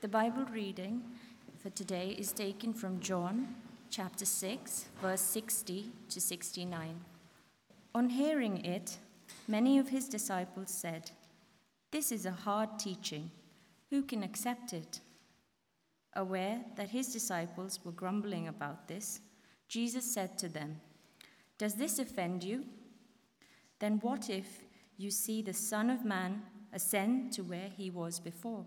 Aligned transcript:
The 0.00 0.06
Bible 0.06 0.44
reading 0.52 1.02
for 1.60 1.70
today 1.70 2.14
is 2.16 2.30
taken 2.30 2.72
from 2.72 3.00
John 3.00 3.56
chapter 3.90 4.24
6, 4.24 4.84
verse 5.02 5.20
60 5.20 5.90
to 6.10 6.20
69. 6.20 7.00
On 7.96 8.08
hearing 8.08 8.64
it, 8.64 8.96
many 9.48 9.76
of 9.76 9.88
his 9.88 10.08
disciples 10.08 10.70
said, 10.70 11.10
This 11.90 12.12
is 12.12 12.26
a 12.26 12.30
hard 12.30 12.78
teaching. 12.78 13.32
Who 13.90 14.02
can 14.02 14.22
accept 14.22 14.72
it? 14.72 15.00
Aware 16.14 16.60
that 16.76 16.90
his 16.90 17.12
disciples 17.12 17.80
were 17.84 17.90
grumbling 17.90 18.46
about 18.46 18.86
this, 18.86 19.18
Jesus 19.66 20.04
said 20.04 20.38
to 20.38 20.48
them, 20.48 20.80
Does 21.58 21.74
this 21.74 21.98
offend 21.98 22.44
you? 22.44 22.66
Then 23.80 23.98
what 23.98 24.30
if 24.30 24.62
you 24.96 25.10
see 25.10 25.42
the 25.42 25.52
Son 25.52 25.90
of 25.90 26.04
Man 26.04 26.42
ascend 26.72 27.32
to 27.32 27.42
where 27.42 27.70
he 27.76 27.90
was 27.90 28.20
before? 28.20 28.64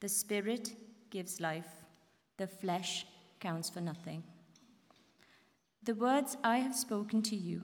The 0.00 0.08
Spirit 0.08 0.72
gives 1.10 1.40
life, 1.40 1.84
the 2.38 2.46
flesh 2.46 3.06
counts 3.38 3.68
for 3.68 3.80
nothing. 3.80 4.22
The 5.82 5.94
words 5.94 6.36
I 6.42 6.58
have 6.58 6.74
spoken 6.74 7.22
to 7.22 7.36
you, 7.36 7.62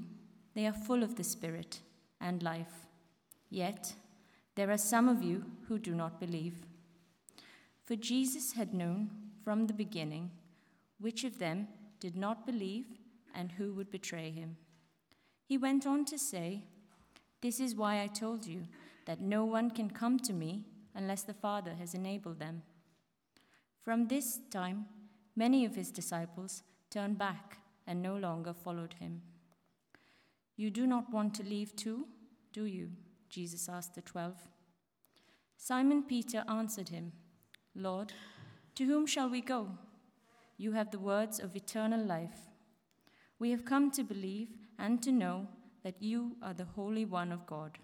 they 0.55 0.67
are 0.67 0.73
full 0.73 1.03
of 1.03 1.17
the 1.17 1.25
Spirit 1.25 1.81
and 2.21 2.43
life. 2.43 2.87
Yet 3.49 3.95
there 4.55 4.71
are 4.71 4.79
some 4.79 5.09
of 5.09 5.23
you 5.23 5.45
who 5.69 5.79
do 5.79 5.95
not 5.95 6.21
believe. 6.21 6.67
For 7.85 7.97
Jesus 7.97 8.53
had 8.53 8.75
known 8.75 9.11
from 9.45 9.67
the 9.67 9.73
beginning 9.75 10.31
which 10.99 11.25
of 11.25 11.39
them 11.39 11.69
did 12.01 12.17
not 12.17 12.47
believe 12.47 12.87
and 13.35 13.53
who 13.53 13.73
would 13.75 13.91
betray 13.91 14.31
him. 14.31 14.57
He 15.45 15.57
went 15.57 15.87
on 15.87 16.05
to 16.07 16.19
say, 16.19 16.65
This 17.41 17.61
is 17.61 17.75
why 17.75 18.03
I 18.03 18.09
told 18.09 18.47
you 18.47 18.63
that 19.07 19.21
no 19.21 19.45
one 19.45 19.71
can 19.71 19.91
come 19.91 20.19
to 20.21 20.33
me 20.33 20.65
unless 20.97 21.23
the 21.23 21.35
Father 21.35 21.75
has 21.79 21.95
enabled 21.95 22.41
them. 22.41 22.63
From 23.83 24.09
this 24.09 24.41
time, 24.51 24.87
many 25.37 25.65
of 25.65 25.77
his 25.77 25.93
disciples 25.93 26.63
turned 26.91 27.19
back 27.19 27.59
and 27.87 28.03
no 28.03 28.17
longer 28.17 28.53
followed 28.53 28.95
him. 28.95 29.23
You 30.57 30.71
do 30.71 30.87
not 30.87 31.13
want 31.13 31.35
to 31.35 31.43
leave 31.45 31.77
too, 31.77 32.09
do 32.53 32.65
you? 32.65 32.91
Jesus 33.29 33.69
asked 33.69 33.95
the 33.95 34.01
twelve. 34.01 34.39
Simon 35.57 36.03
Peter 36.03 36.45
answered 36.49 36.89
him, 36.89 37.13
Lord, 37.75 38.13
to 38.75 38.85
whom 38.85 39.07
shall 39.07 39.29
we 39.29 39.41
go? 39.41 39.69
You 40.57 40.73
have 40.73 40.91
the 40.91 40.99
words 40.99 41.39
of 41.39 41.55
eternal 41.55 42.03
life. 42.03 42.49
We 43.39 43.51
have 43.51 43.67
come 43.67 43.91
to 43.93 44.03
believe 44.03 44.49
and 44.79 45.03
to 45.03 45.13
know 45.13 45.49
that 45.85 46.03
you 46.03 46.37
are 46.43 46.55
the 46.55 46.65
Holy 46.65 47.05
One 47.05 47.31
of 47.31 47.47
God. 47.47 47.79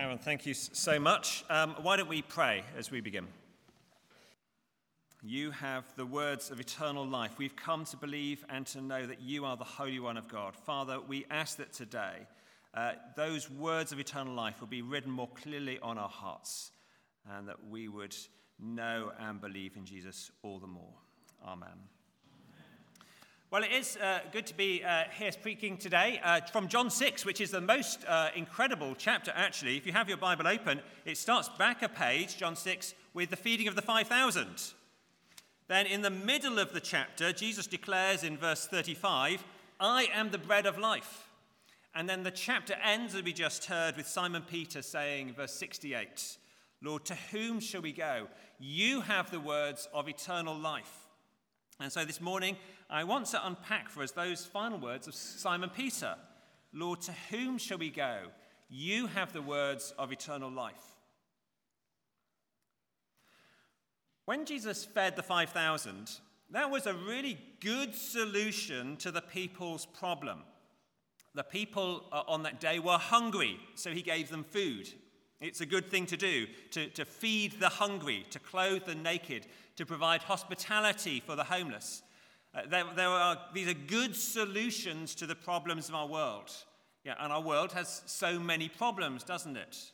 Karen, 0.00 0.16
thank 0.16 0.46
you 0.46 0.54
so 0.54 1.00
much. 1.00 1.44
Um, 1.50 1.74
why 1.82 1.96
don't 1.96 2.08
we 2.08 2.22
pray 2.22 2.62
as 2.76 2.88
we 2.88 3.00
begin? 3.00 3.26
You 5.24 5.50
have 5.50 5.92
the 5.96 6.06
words 6.06 6.52
of 6.52 6.60
eternal 6.60 7.04
life. 7.04 7.32
We've 7.36 7.56
come 7.56 7.84
to 7.86 7.96
believe 7.96 8.44
and 8.48 8.64
to 8.68 8.80
know 8.80 9.04
that 9.04 9.20
you 9.20 9.44
are 9.44 9.56
the 9.56 9.64
Holy 9.64 9.98
One 9.98 10.16
of 10.16 10.28
God. 10.28 10.54
Father, 10.54 11.00
we 11.00 11.26
ask 11.32 11.56
that 11.56 11.72
today 11.72 12.28
uh, 12.74 12.92
those 13.16 13.50
words 13.50 13.90
of 13.90 13.98
eternal 13.98 14.34
life 14.34 14.60
will 14.60 14.68
be 14.68 14.82
written 14.82 15.10
more 15.10 15.30
clearly 15.34 15.80
on 15.80 15.98
our 15.98 16.08
hearts 16.08 16.70
and 17.28 17.48
that 17.48 17.66
we 17.68 17.88
would 17.88 18.14
know 18.60 19.10
and 19.18 19.40
believe 19.40 19.76
in 19.76 19.84
Jesus 19.84 20.30
all 20.44 20.60
the 20.60 20.68
more. 20.68 20.94
Amen. 21.44 21.97
Well, 23.50 23.62
it 23.62 23.72
is 23.72 23.96
uh, 23.96 24.18
good 24.30 24.46
to 24.48 24.54
be 24.54 24.84
uh, 24.84 25.04
here 25.18 25.32
speaking 25.32 25.78
today 25.78 26.20
uh, 26.22 26.42
from 26.52 26.68
John 26.68 26.90
6, 26.90 27.24
which 27.24 27.40
is 27.40 27.50
the 27.50 27.62
most 27.62 28.04
uh, 28.06 28.28
incredible 28.36 28.94
chapter, 28.94 29.32
actually. 29.34 29.78
If 29.78 29.86
you 29.86 29.92
have 29.94 30.06
your 30.06 30.18
Bible 30.18 30.46
open, 30.46 30.82
it 31.06 31.16
starts 31.16 31.48
back 31.56 31.82
a 31.82 31.88
page, 31.88 32.36
John 32.36 32.56
6, 32.56 32.92
with 33.14 33.30
the 33.30 33.36
feeding 33.36 33.66
of 33.66 33.74
the 33.74 33.80
5,000. 33.80 34.74
Then, 35.66 35.86
in 35.86 36.02
the 36.02 36.10
middle 36.10 36.58
of 36.58 36.74
the 36.74 36.80
chapter, 36.80 37.32
Jesus 37.32 37.66
declares 37.66 38.22
in 38.22 38.36
verse 38.36 38.66
35, 38.66 39.42
I 39.80 40.08
am 40.12 40.30
the 40.30 40.36
bread 40.36 40.66
of 40.66 40.76
life. 40.76 41.28
And 41.94 42.06
then 42.06 42.24
the 42.24 42.30
chapter 42.30 42.74
ends, 42.84 43.14
as 43.14 43.22
we 43.22 43.32
just 43.32 43.64
heard, 43.64 43.96
with 43.96 44.06
Simon 44.06 44.42
Peter 44.42 44.82
saying, 44.82 45.32
verse 45.32 45.54
68, 45.54 46.36
Lord, 46.82 47.06
to 47.06 47.14
whom 47.32 47.60
shall 47.60 47.80
we 47.80 47.92
go? 47.92 48.28
You 48.58 49.00
have 49.00 49.30
the 49.30 49.40
words 49.40 49.88
of 49.94 50.06
eternal 50.06 50.54
life. 50.54 51.07
And 51.80 51.92
so 51.92 52.04
this 52.04 52.20
morning, 52.20 52.56
I 52.90 53.04
want 53.04 53.26
to 53.26 53.46
unpack 53.46 53.88
for 53.88 54.02
us 54.02 54.10
those 54.10 54.44
final 54.44 54.78
words 54.78 55.06
of 55.06 55.14
Simon 55.14 55.70
Peter 55.70 56.16
Lord, 56.74 57.00
to 57.02 57.12
whom 57.30 57.56
shall 57.56 57.78
we 57.78 57.88
go? 57.88 58.18
You 58.68 59.06
have 59.06 59.32
the 59.32 59.40
words 59.40 59.94
of 59.98 60.12
eternal 60.12 60.50
life. 60.50 60.96
When 64.26 64.44
Jesus 64.44 64.84
fed 64.84 65.16
the 65.16 65.22
5,000, 65.22 66.10
that 66.50 66.70
was 66.70 66.86
a 66.86 66.92
really 66.92 67.38
good 67.60 67.94
solution 67.94 68.96
to 68.98 69.10
the 69.10 69.22
people's 69.22 69.86
problem. 69.86 70.42
The 71.34 71.44
people 71.44 72.04
uh, 72.12 72.24
on 72.28 72.42
that 72.42 72.60
day 72.60 72.78
were 72.80 72.98
hungry, 72.98 73.58
so 73.74 73.90
he 73.90 74.02
gave 74.02 74.28
them 74.28 74.44
food. 74.44 74.92
It's 75.40 75.60
a 75.60 75.66
good 75.66 75.88
thing 75.88 76.04
to 76.06 76.16
do, 76.16 76.46
to, 76.72 76.88
to 76.88 77.04
feed 77.04 77.60
the 77.60 77.68
hungry, 77.68 78.26
to 78.30 78.38
clothe 78.38 78.84
the 78.84 78.94
naked, 78.94 79.46
to 79.78 79.86
provide 79.86 80.24
hospitality 80.24 81.22
for 81.24 81.36
the 81.36 81.44
homeless. 81.44 82.02
Uh, 82.52 82.62
there, 82.68 82.84
there 82.96 83.08
are, 83.08 83.38
these 83.54 83.68
are 83.68 83.74
good 83.74 84.16
solutions 84.16 85.14
to 85.14 85.24
the 85.24 85.36
problems 85.36 85.88
of 85.88 85.94
our 85.94 86.08
world. 86.08 86.50
Yeah, 87.04 87.14
and 87.20 87.32
our 87.32 87.40
world 87.40 87.72
has 87.72 88.02
so 88.06 88.40
many 88.40 88.68
problems, 88.68 89.22
doesn't 89.22 89.56
it? 89.56 89.92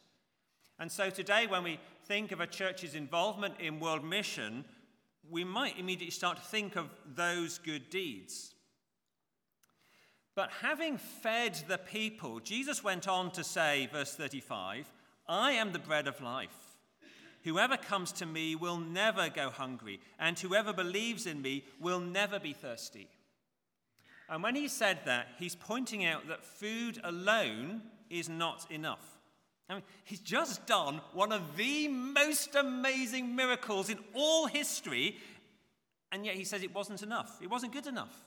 And 0.79 0.91
so 0.91 1.11
today, 1.11 1.47
when 1.47 1.63
we 1.65 1.79
think 2.07 2.33
of 2.33 2.41
a 2.41 2.47
church's 2.47 2.95
involvement 2.95 3.57
in 3.61 3.79
world 3.79 4.03
mission, 4.03 4.65
we 5.31 5.45
might 5.45 5.79
immediately 5.79 6.11
start 6.11 6.39
to 6.39 6.43
think 6.45 6.77
of 6.77 6.89
those 7.15 7.59
good 7.59 7.91
deeds. 7.91 8.55
But 10.35 10.51
having 10.63 10.97
fed 10.97 11.63
the 11.69 11.79
people, 11.79 12.41
Jesus 12.41 12.83
went 12.83 13.07
on 13.07 13.31
to 13.33 13.45
say, 13.45 13.91
verse 13.93 14.15
35, 14.15 14.91
I 15.29 15.53
am 15.53 15.73
the 15.73 15.79
bread 15.79 16.09
of 16.09 16.23
life. 16.23 16.64
Whoever 17.45 17.77
comes 17.77 18.11
to 18.13 18.27
me 18.27 18.57
will 18.57 18.79
never 18.79 19.29
go 19.29 19.51
hungry, 19.51 20.01
and 20.19 20.39
whoever 20.39 20.73
believes 20.73 21.27
in 21.27 21.43
me 21.43 21.65
will 21.79 22.01
never 22.01 22.41
be 22.41 22.55
thirsty. 22.55 23.09
And 24.31 24.43
when 24.43 24.55
he 24.55 24.67
said 24.67 25.01
that, 25.05 25.29
he's 25.39 25.55
pointing 25.55 26.07
out 26.07 26.27
that 26.29 26.43
food 26.43 26.99
alone 27.05 27.83
is 28.09 28.31
not 28.31 28.71
enough. 28.71 29.05
I 29.69 29.75
mean, 29.75 29.83
he's 30.05 30.21
just 30.21 30.67
done 30.67 31.03
one 31.13 31.33
of 31.33 31.57
the 31.57 31.89
most 31.89 32.55
amazing 32.55 33.37
miracles 33.37 33.91
in 33.91 33.99
all 34.15 34.47
history, 34.47 35.19
and 36.13 36.25
yet 36.25 36.37
he 36.37 36.45
says 36.45 36.63
it 36.63 36.75
wasn't 36.75 37.03
enough. 37.03 37.41
It 37.43 37.51
wasn't 37.51 37.75
good 37.75 37.87
enough. 37.87 38.25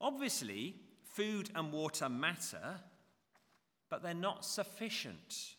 Obviously, 0.00 0.74
food 1.12 1.50
and 1.54 1.72
water 1.72 2.08
matter, 2.08 2.80
but 3.88 4.02
they're 4.02 4.14
not 4.14 4.44
sufficient. 4.44 5.54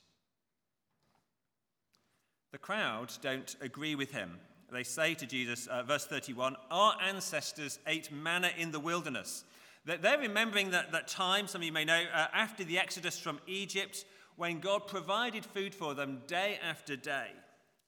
The 2.51 2.57
crowd 2.57 3.11
don't 3.21 3.55
agree 3.61 3.95
with 3.95 4.11
him. 4.11 4.39
They 4.71 4.83
say 4.83 5.13
to 5.15 5.25
Jesus, 5.25 5.67
uh, 5.67 5.83
verse 5.83 6.05
31, 6.05 6.55
Our 6.71 6.95
ancestors 7.01 7.79
ate 7.87 8.11
manna 8.11 8.51
in 8.57 8.71
the 8.71 8.79
wilderness. 8.79 9.43
They're 9.85 10.19
remembering 10.19 10.71
that, 10.71 10.91
that 10.91 11.07
time, 11.07 11.47
some 11.47 11.61
of 11.61 11.65
you 11.65 11.71
may 11.71 11.85
know, 11.85 12.03
uh, 12.13 12.27
after 12.33 12.63
the 12.63 12.77
exodus 12.77 13.17
from 13.17 13.39
Egypt, 13.47 14.05
when 14.35 14.59
God 14.59 14.87
provided 14.87 15.45
food 15.45 15.73
for 15.73 15.93
them 15.93 16.21
day 16.27 16.59
after 16.67 16.95
day. 16.95 17.27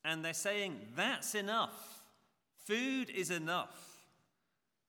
And 0.03 0.23
they're 0.23 0.33
saying, 0.33 0.79
That's 0.95 1.35
enough. 1.35 2.03
Food 2.65 3.09
is 3.09 3.31
enough. 3.31 4.05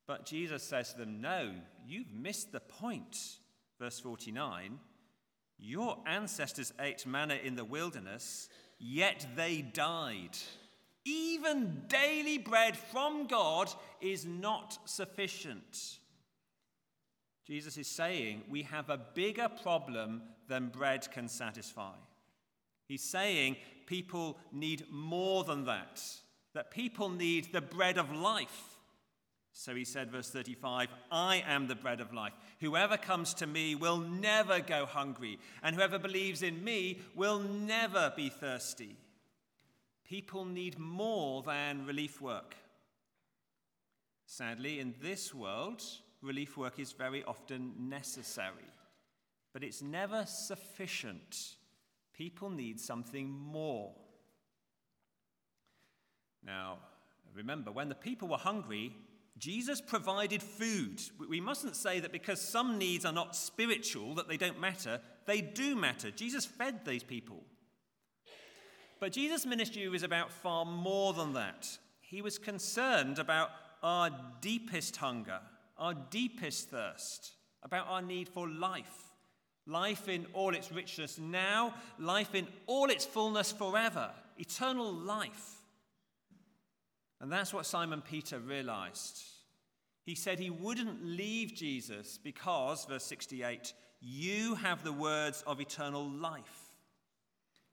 But 0.07 0.27
Jesus 0.27 0.63
says 0.63 0.93
to 0.93 0.99
them, 0.99 1.21
No, 1.21 1.53
you've 1.87 2.13
missed 2.13 2.53
the 2.53 2.61
point. 2.61 3.17
Verse 3.79 3.99
49 4.01 4.79
Your 5.59 5.99
ancestors 6.07 6.73
ate 6.81 7.07
manna 7.07 7.39
in 7.43 7.57
the 7.57 7.65
wilderness 7.65 8.49
yet 8.83 9.27
they 9.37 9.63
died. 9.63 10.37
Even 11.05 11.83
daily 11.89 12.39
bread 12.39 12.77
from 12.77 13.27
God 13.27 13.73
is 14.01 14.27
not 14.27 14.79
sufficient. 14.85 15.99
Jesus 17.47 17.77
is 17.77 17.89
saying 17.89 18.43
we 18.49 18.63
have 18.63 18.91
a 18.91 19.01
bigger 19.15 19.49
problem 19.49 20.23
than 20.49 20.69
bread 20.69 21.11
can 21.11 21.29
satisfy. 21.29 21.95
He's 22.87 23.03
saying 23.03 23.57
people 23.87 24.39
need 24.53 24.85
more 24.91 25.45
than 25.45 25.65
that, 25.65 26.03
that 26.55 26.71
people 26.71 27.09
need 27.09 27.53
the 27.53 27.61
bread 27.61 27.99
of 27.99 28.13
life. 28.13 28.72
So 29.53 29.75
he 29.75 29.85
said, 29.85 30.11
verse 30.11 30.31
35, 30.31 30.89
I 31.11 31.45
am 31.47 31.69
the 31.69 31.75
bread 31.75 32.01
of 32.01 32.13
life. 32.13 32.33
Whoever 32.61 32.97
comes 32.97 33.35
to 33.35 33.47
me 33.47 33.75
will 33.75 33.99
never 33.99 34.61
go 34.61 34.87
hungry, 34.87 35.39
and 35.63 35.77
whoever 35.77 35.99
believes 35.99 36.43
in 36.43 36.65
me 36.65 37.01
will 37.15 37.39
never 37.39 38.13
be 38.17 38.31
thirsty. 38.31 38.97
People 40.05 40.45
need 40.45 40.79
more 40.79 41.43
than 41.43 41.87
relief 41.87 42.21
work. 42.21 42.57
Sadly, 44.27 44.81
in 44.81 44.95
this 45.03 45.35
world, 45.35 45.83
relief 46.23 46.57
work 46.57 46.79
is 46.79 46.93
very 46.93 47.23
often 47.25 47.75
necessary, 47.79 48.71
but 49.53 49.63
it's 49.63 49.83
never 49.83 50.25
sufficient. 50.27 51.57
People 52.15 52.49
need 52.49 52.81
something 52.81 53.29
more. 53.29 53.93
Now, 56.45 56.79
remember, 57.35 57.71
when 57.71 57.91
the 57.91 57.95
people 57.95 58.29
were 58.29 58.39
hungry, 58.39 58.95
Jesus 59.43 59.81
provided 59.81 60.41
food. 60.41 61.03
We 61.29 61.41
mustn't 61.41 61.75
say 61.75 61.99
that 61.99 62.13
because 62.13 62.41
some 62.41 62.79
needs 62.79 63.05
are 63.05 63.13
not 63.13 63.35
spiritual, 63.35 64.15
that 64.15 64.29
they 64.29 64.37
don't 64.37 64.61
matter. 64.61 65.01
They 65.27 65.41
do 65.41 65.75
matter. 65.75 66.13
Jesus 66.13 66.47
fed 66.47 66.85
these 66.85 67.03
people. 67.03 67.43
But 69.01 69.11
Jesus' 69.11 69.45
ministry 69.45 69.89
was 69.89 70.05
about 70.05 70.31
far 70.31 70.65
more 70.65 71.13
than 71.13 71.33
that. 71.33 71.77
He 72.03 72.23
was 72.23 72.39
concerned 72.39 73.19
about 73.19 73.51
our 73.83 74.11
deepest 74.41 74.95
hunger, 74.99 75.41
our 75.77 75.95
deepest 75.95 76.71
thirst, 76.71 77.33
about 77.65 77.89
our 77.89 78.01
need 78.01 78.29
for 78.29 78.49
life. 78.49 79.11
Life 79.67 80.09
in 80.09 80.25
all 80.35 80.55
its 80.55 80.71
richness 80.71 81.19
now, 81.19 81.75
life 81.99 82.37
in 82.37 82.47
all 82.69 82.91
its 82.91 83.05
fullness 83.05 83.51
forever, 83.51 84.13
eternal 84.39 84.93
life. 84.93 85.63
And 87.21 87.33
that's 87.33 87.53
what 87.53 87.67
Simon 87.67 88.03
Peter 88.03 88.39
realized. 88.39 89.32
He 90.05 90.15
said 90.15 90.39
he 90.39 90.51
wouldn't 90.51 91.05
leave 91.05 91.55
Jesus 91.55 92.19
because, 92.19 92.85
verse 92.85 93.05
68, 93.05 93.73
you 94.01 94.57
have 94.57 94.83
the 94.83 94.93
words 94.93 95.45
of 95.47 95.61
eternal 95.61 96.09
life. 96.09 96.75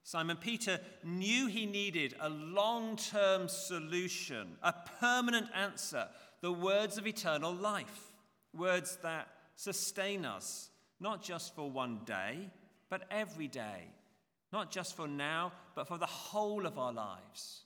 Simon 0.03 0.37
Peter 0.37 0.79
knew 1.03 1.47
he 1.47 1.65
needed 1.65 2.15
a 2.19 2.29
long 2.29 2.95
term 2.95 3.47
solution, 3.47 4.57
a 4.63 4.73
permanent 4.99 5.47
answer, 5.55 6.07
the 6.41 6.51
words 6.51 6.97
of 6.97 7.07
eternal 7.07 7.53
life, 7.53 8.11
words 8.53 8.97
that 9.03 9.27
sustain 9.55 10.25
us, 10.25 10.69
not 10.99 11.21
just 11.21 11.55
for 11.55 11.69
one 11.69 11.99
day, 12.05 12.49
but 12.89 13.03
every 13.11 13.47
day, 13.47 13.91
not 14.53 14.71
just 14.71 14.95
for 14.95 15.07
now, 15.07 15.51
but 15.75 15.87
for 15.87 15.97
the 15.97 16.05
whole 16.05 16.65
of 16.65 16.77
our 16.79 16.93
lives 16.93 17.63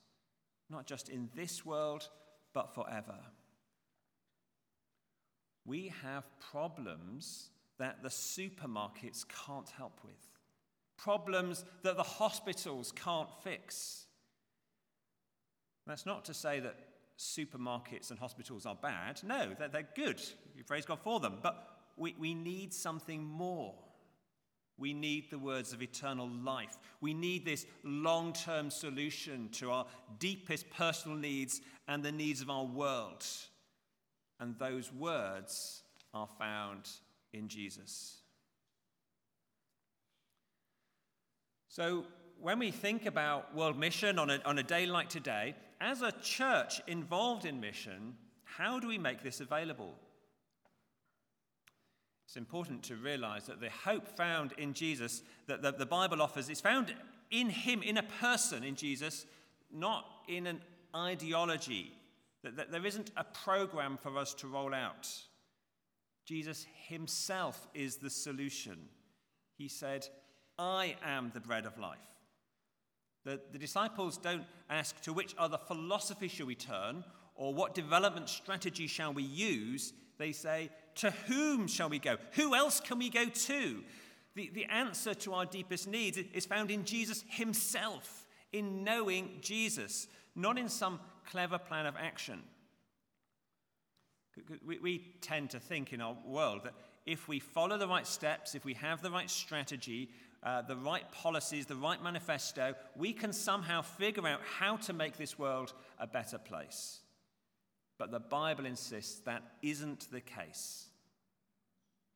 not 0.74 0.86
just 0.86 1.10
in 1.10 1.30
this 1.36 1.66
world, 1.66 2.10
but 2.54 2.74
forever. 2.74 3.16
We 5.66 5.94
have 6.04 6.26
problems 6.52 7.50
that 7.80 8.04
the 8.04 8.10
supermarkets 8.10 9.26
can't 9.46 9.70
help 9.70 10.00
with, 10.04 10.28
problems 10.98 11.66
that 11.84 11.98
the 11.98 12.04
hospitals 12.04 12.92
can't 12.92 13.30
fix. 13.44 14.06
That's 15.86 16.06
not 16.06 16.26
to 16.26 16.34
say 16.34 16.60
that 16.62 16.76
supermarkets 17.18 18.10
and 18.10 18.20
hospitals 18.20 18.66
are 18.66 18.76
bad. 18.76 19.22
No, 19.24 19.54
they're, 19.58 19.68
they're 19.68 19.90
good. 19.96 20.22
You 20.56 20.64
praise 20.64 20.86
God 20.86 21.00
for 21.04 21.20
them. 21.20 21.40
But 21.42 21.68
we, 21.98 22.16
we 22.18 22.34
need 22.34 22.74
something 22.74 23.24
more. 23.24 23.76
We 24.78 24.94
need 24.94 25.30
the 25.30 25.38
words 25.38 25.72
of 25.72 25.82
eternal 25.82 26.28
life. 26.28 26.78
We 27.00 27.14
need 27.14 27.46
this 27.46 27.66
long 27.84 28.34
term 28.34 28.72
solution 28.72 29.50
to 29.54 29.72
our 29.72 29.86
deepest 30.20 30.70
personal 30.72 31.18
needs 31.18 31.62
and 31.88 32.04
the 32.04 32.12
needs 32.12 32.42
of 32.42 32.50
our 32.50 32.66
world. 32.66 33.24
And 34.44 34.60
those 34.60 34.92
words 34.92 35.84
are 36.14 36.28
found 36.28 36.90
in 37.32 37.48
Jesus. 37.48 38.18
So, 41.70 42.04
when 42.42 42.60
we 42.60 42.70
think 42.70 43.06
about 43.06 43.56
world 43.56 43.80
mission 43.80 44.20
on 44.20 44.30
a, 44.30 44.42
on 44.44 44.60
a 44.60 44.64
day 44.64 44.86
like 44.86 45.08
today, 45.08 45.56
as 45.80 46.02
a 46.02 46.12
church 46.22 46.82
involved 46.88 47.46
in 47.46 47.62
mission, 47.62 48.18
how 48.44 48.82
do 48.82 48.90
we 48.90 48.98
make 48.98 49.24
this 49.24 49.40
available? 49.40 49.96
It's 52.26 52.36
important 52.36 52.84
to 52.84 52.98
realize 52.98 53.46
that 53.46 53.62
the 53.62 53.70
hope 53.70 54.10
found 54.10 54.52
in 54.58 54.74
Jesus 54.74 55.24
that 55.48 55.62
the, 55.62 55.72
the 55.72 55.86
Bible 55.86 56.22
offers 56.22 56.50
is 56.50 56.60
found 56.60 56.94
in 57.32 57.50
Him, 57.50 57.82
in 57.82 57.96
a 57.96 58.04
person, 58.04 58.66
in 58.66 58.76
Jesus, 58.76 59.26
not 59.72 60.06
in 60.28 60.48
an 60.48 60.60
ideology. 60.94 61.94
That, 62.44 62.72
there 62.72 62.86
isn't 62.86 63.12
a 63.16 63.24
program 63.24 63.98
for 63.98 64.18
us 64.18 64.34
to 64.36 64.48
roll 64.48 64.74
out. 64.74 65.10
Jesus 66.26 66.66
Himself 66.88 67.68
is 67.74 67.98
the 67.98 68.10
solution. 68.10 68.78
He 69.58 69.68
said, 69.68 70.08
I 70.58 70.96
am 71.04 71.32
the 71.34 71.40
bread 71.40 71.66
of 71.66 71.78
life. 71.78 71.98
The, 73.26 73.40
the 73.52 73.58
disciples 73.58 74.18
don't 74.18 74.44
ask 74.70 75.00
to 75.02 75.14
which 75.14 75.36
other 75.38 75.58
philosophy 75.58 76.28
shall 76.28 76.48
we 76.48 76.56
turn 76.56 77.04
or 77.36 77.54
what 77.54 77.74
development 77.74 78.30
strategy 78.30 78.88
shall 78.88 79.14
we 79.14 79.24
use. 79.24 79.94
They 80.18 80.34
say, 80.34 80.70
to 80.96 81.12
whom 81.28 81.68
shall 81.68 81.90
we 81.90 82.00
go? 82.00 82.18
Who 82.34 82.54
else 82.56 82.80
can 82.80 83.00
we 83.00 83.10
go 83.10 83.26
to? 83.26 83.84
The, 84.36 84.52
the 84.54 84.66
answer 84.66 85.14
to 85.14 85.34
our 85.34 85.46
deepest 85.46 85.88
needs 85.88 86.18
is 86.18 86.46
found 86.46 86.72
in 86.72 86.86
Jesus 86.86 87.24
himself, 87.28 88.26
in 88.52 88.84
knowing 88.84 89.38
Jesus, 89.42 90.08
not 90.36 90.58
in 90.58 90.70
some 90.70 91.00
clever 91.30 91.58
plan 91.58 91.86
of 91.86 91.96
action. 91.96 92.42
We, 94.66 94.80
we 94.80 95.06
tend 95.22 95.52
to 95.52 95.60
think 95.60 95.94
in 95.94 96.02
our 96.02 96.18
world 96.26 96.62
that 96.64 96.74
if 97.06 97.28
we 97.28 97.40
follow 97.40 97.78
the 97.78 97.88
right 97.88 98.08
steps, 98.08 98.56
if 98.56 98.66
we 98.66 98.74
have 98.76 99.02
the 99.02 99.12
right 99.12 99.30
strategy, 99.30 100.10
uh, 100.42 100.62
the 100.62 100.76
right 100.76 101.10
policies, 101.12 101.66
the 101.66 101.76
right 101.76 102.02
manifesto, 102.02 102.76
we 102.96 103.14
can 103.14 103.32
somehow 103.32 103.82
figure 103.82 104.28
out 104.28 104.42
how 104.60 104.78
to 104.78 104.94
make 104.94 105.18
this 105.18 105.38
world 105.38 105.74
a 106.00 106.08
better 106.08 106.38
place. 106.38 107.00
But 107.98 108.12
the 108.12 108.20
Bible 108.20 108.66
insists 108.66 109.20
that 109.22 109.44
isn't 109.62 110.12
the 110.12 110.22
case. 110.22 110.88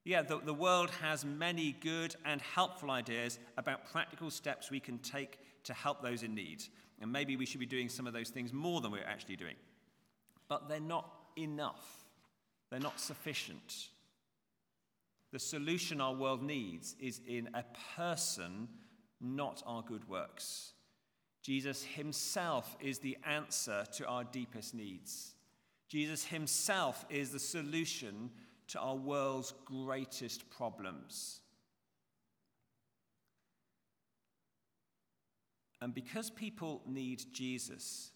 Yeah, 0.03 0.21
the, 0.21 0.39
the 0.39 0.53
world 0.53 0.89
has 1.01 1.25
many 1.25 1.75
good 1.81 2.15
and 2.25 2.41
helpful 2.41 2.91
ideas 2.91 3.39
about 3.57 3.91
practical 3.91 4.31
steps 4.31 4.71
we 4.71 4.79
can 4.79 4.99
take 4.99 5.37
to 5.65 5.73
help 5.73 6.01
those 6.01 6.23
in 6.23 6.33
need. 6.33 6.63
And 7.01 7.11
maybe 7.11 7.35
we 7.35 7.45
should 7.45 7.59
be 7.59 7.65
doing 7.65 7.89
some 7.89 8.07
of 8.07 8.13
those 8.13 8.29
things 8.29 8.51
more 8.53 8.81
than 8.81 8.91
we're 8.91 9.03
actually 9.03 9.35
doing. 9.35 9.55
But 10.47 10.67
they're 10.67 10.79
not 10.79 11.09
enough, 11.37 12.05
they're 12.69 12.79
not 12.79 12.99
sufficient. 12.99 13.89
The 15.31 15.39
solution 15.39 15.99
our 15.99 16.13
world 16.13 16.41
needs 16.41 16.95
is 16.99 17.19
in 17.27 17.49
a 17.53 17.63
person, 17.95 18.69
not 19.19 19.61
our 19.65 19.83
good 19.83 20.07
works. 20.07 20.71
Jesus 21.43 21.83
himself 21.83 22.75
is 22.79 22.99
the 22.99 23.17
answer 23.25 23.83
to 23.93 24.05
our 24.07 24.23
deepest 24.23 24.73
needs. 24.73 25.35
Jesus 25.87 26.25
himself 26.25 27.05
is 27.09 27.31
the 27.31 27.39
solution 27.39 28.29
to 28.67 28.79
our 28.79 28.95
world's 28.95 29.53
greatest 29.65 30.49
problems. 30.49 31.41
And 35.81 35.93
because 35.93 36.29
people 36.29 36.81
need 36.85 37.23
Jesus, 37.33 38.11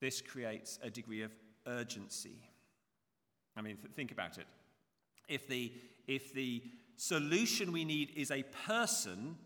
this 0.00 0.20
creates 0.20 0.78
a 0.82 0.90
degree 0.90 1.22
of 1.22 1.32
urgency. 1.66 2.38
I 3.56 3.62
mean, 3.62 3.78
think 3.94 4.12
about 4.12 4.38
it. 4.38 4.46
If 5.28 5.48
the, 5.48 5.72
if 6.06 6.32
the 6.34 6.62
solution 6.96 7.72
we 7.72 7.84
need 7.84 8.12
is 8.14 8.30
a 8.30 8.44
person, 8.66 9.36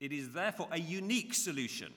it 0.00 0.12
is 0.12 0.32
therefore 0.32 0.68
a 0.70 0.78
unique 0.78 1.34
solution. 1.34 1.92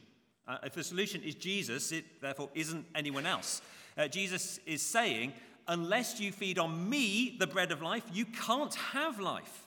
Uh, 0.48 0.58
if 0.64 0.74
the 0.74 0.84
solution 0.84 1.22
is 1.24 1.36
Jesus, 1.36 1.92
it 1.92 2.06
therefore 2.22 2.50
isn't 2.56 2.86
anyone 2.96 3.26
else. 3.26 3.62
Uh, 3.98 4.08
Jesus 4.08 4.60
is 4.66 4.82
saying, 4.82 5.34
unless 5.68 6.20
you 6.20 6.32
feed 6.32 6.58
on 6.58 6.90
me, 6.90 7.36
the 7.38 7.48
bread 7.48 7.72
of 7.72 7.82
life, 7.82 8.04
you 8.14 8.26
can't 8.26 8.74
have 8.76 9.20
life. 9.20 9.67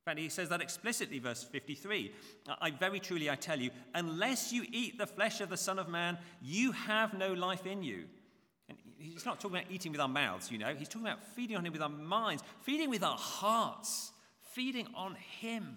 In 0.00 0.04
fact, 0.04 0.18
he 0.18 0.30
says 0.30 0.48
that 0.48 0.62
explicitly, 0.62 1.18
verse 1.18 1.42
53. 1.42 2.10
I 2.60 2.70
very 2.70 3.00
truly, 3.00 3.28
I 3.28 3.34
tell 3.34 3.60
you, 3.60 3.70
unless 3.94 4.50
you 4.50 4.64
eat 4.72 4.96
the 4.96 5.06
flesh 5.06 5.42
of 5.42 5.50
the 5.50 5.58
Son 5.58 5.78
of 5.78 5.88
Man, 5.88 6.16
you 6.40 6.72
have 6.72 7.12
no 7.12 7.34
life 7.34 7.66
in 7.66 7.82
you. 7.82 8.04
And 8.70 8.78
he's 8.98 9.26
not 9.26 9.40
talking 9.40 9.58
about 9.58 9.70
eating 9.70 9.92
with 9.92 10.00
our 10.00 10.08
mouths, 10.08 10.50
you 10.50 10.56
know. 10.56 10.74
He's 10.74 10.88
talking 10.88 11.06
about 11.06 11.22
feeding 11.22 11.54
on 11.58 11.66
him 11.66 11.74
with 11.74 11.82
our 11.82 11.90
minds, 11.90 12.42
feeding 12.62 12.88
with 12.88 13.02
our 13.02 13.18
hearts, 13.18 14.12
feeding 14.52 14.86
on 14.94 15.16
him. 15.16 15.76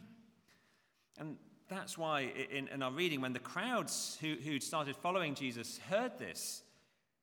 And 1.18 1.36
that's 1.68 1.98
why 1.98 2.32
in, 2.50 2.70
in 2.70 2.82
our 2.82 2.92
reading, 2.92 3.20
when 3.20 3.34
the 3.34 3.40
crowds 3.40 4.18
who, 4.22 4.36
who'd 4.36 4.64
started 4.64 4.96
following 4.96 5.36
Jesus 5.36 5.80
heard 5.90 6.18
this, 6.18 6.64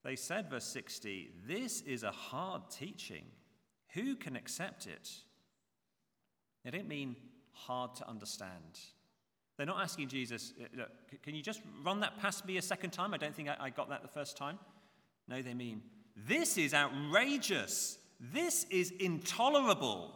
they 0.04 0.16
said, 0.16 0.50
verse 0.50 0.64
60, 0.64 1.30
This 1.46 1.80
is 1.80 2.02
a 2.02 2.10
hard 2.10 2.62
teaching. 2.70 3.24
Who 3.94 4.16
can 4.16 4.36
accept 4.36 4.86
it? 4.86 5.10
They 6.64 6.70
don't 6.70 6.88
mean 6.88 7.16
hard 7.52 7.94
to 7.96 8.08
understand. 8.08 8.78
They're 9.56 9.66
not 9.66 9.82
asking 9.82 10.08
Jesus, 10.08 10.54
uh, 10.60 10.64
Look, 10.76 11.22
can 11.22 11.34
you 11.34 11.42
just 11.42 11.60
run 11.84 12.00
that 12.00 12.18
past 12.18 12.46
me 12.46 12.56
a 12.56 12.62
second 12.62 12.90
time? 12.92 13.12
I 13.12 13.18
don't 13.18 13.34
think 13.34 13.48
I 13.48 13.70
got 13.70 13.88
that 13.90 14.02
the 14.02 14.08
first 14.08 14.36
time. 14.36 14.58
No, 15.28 15.42
they 15.42 15.54
mean, 15.54 15.82
This 16.16 16.56
is 16.56 16.74
outrageous. 16.74 17.98
This 18.18 18.64
is 18.70 18.92
intolerable. 18.98 20.12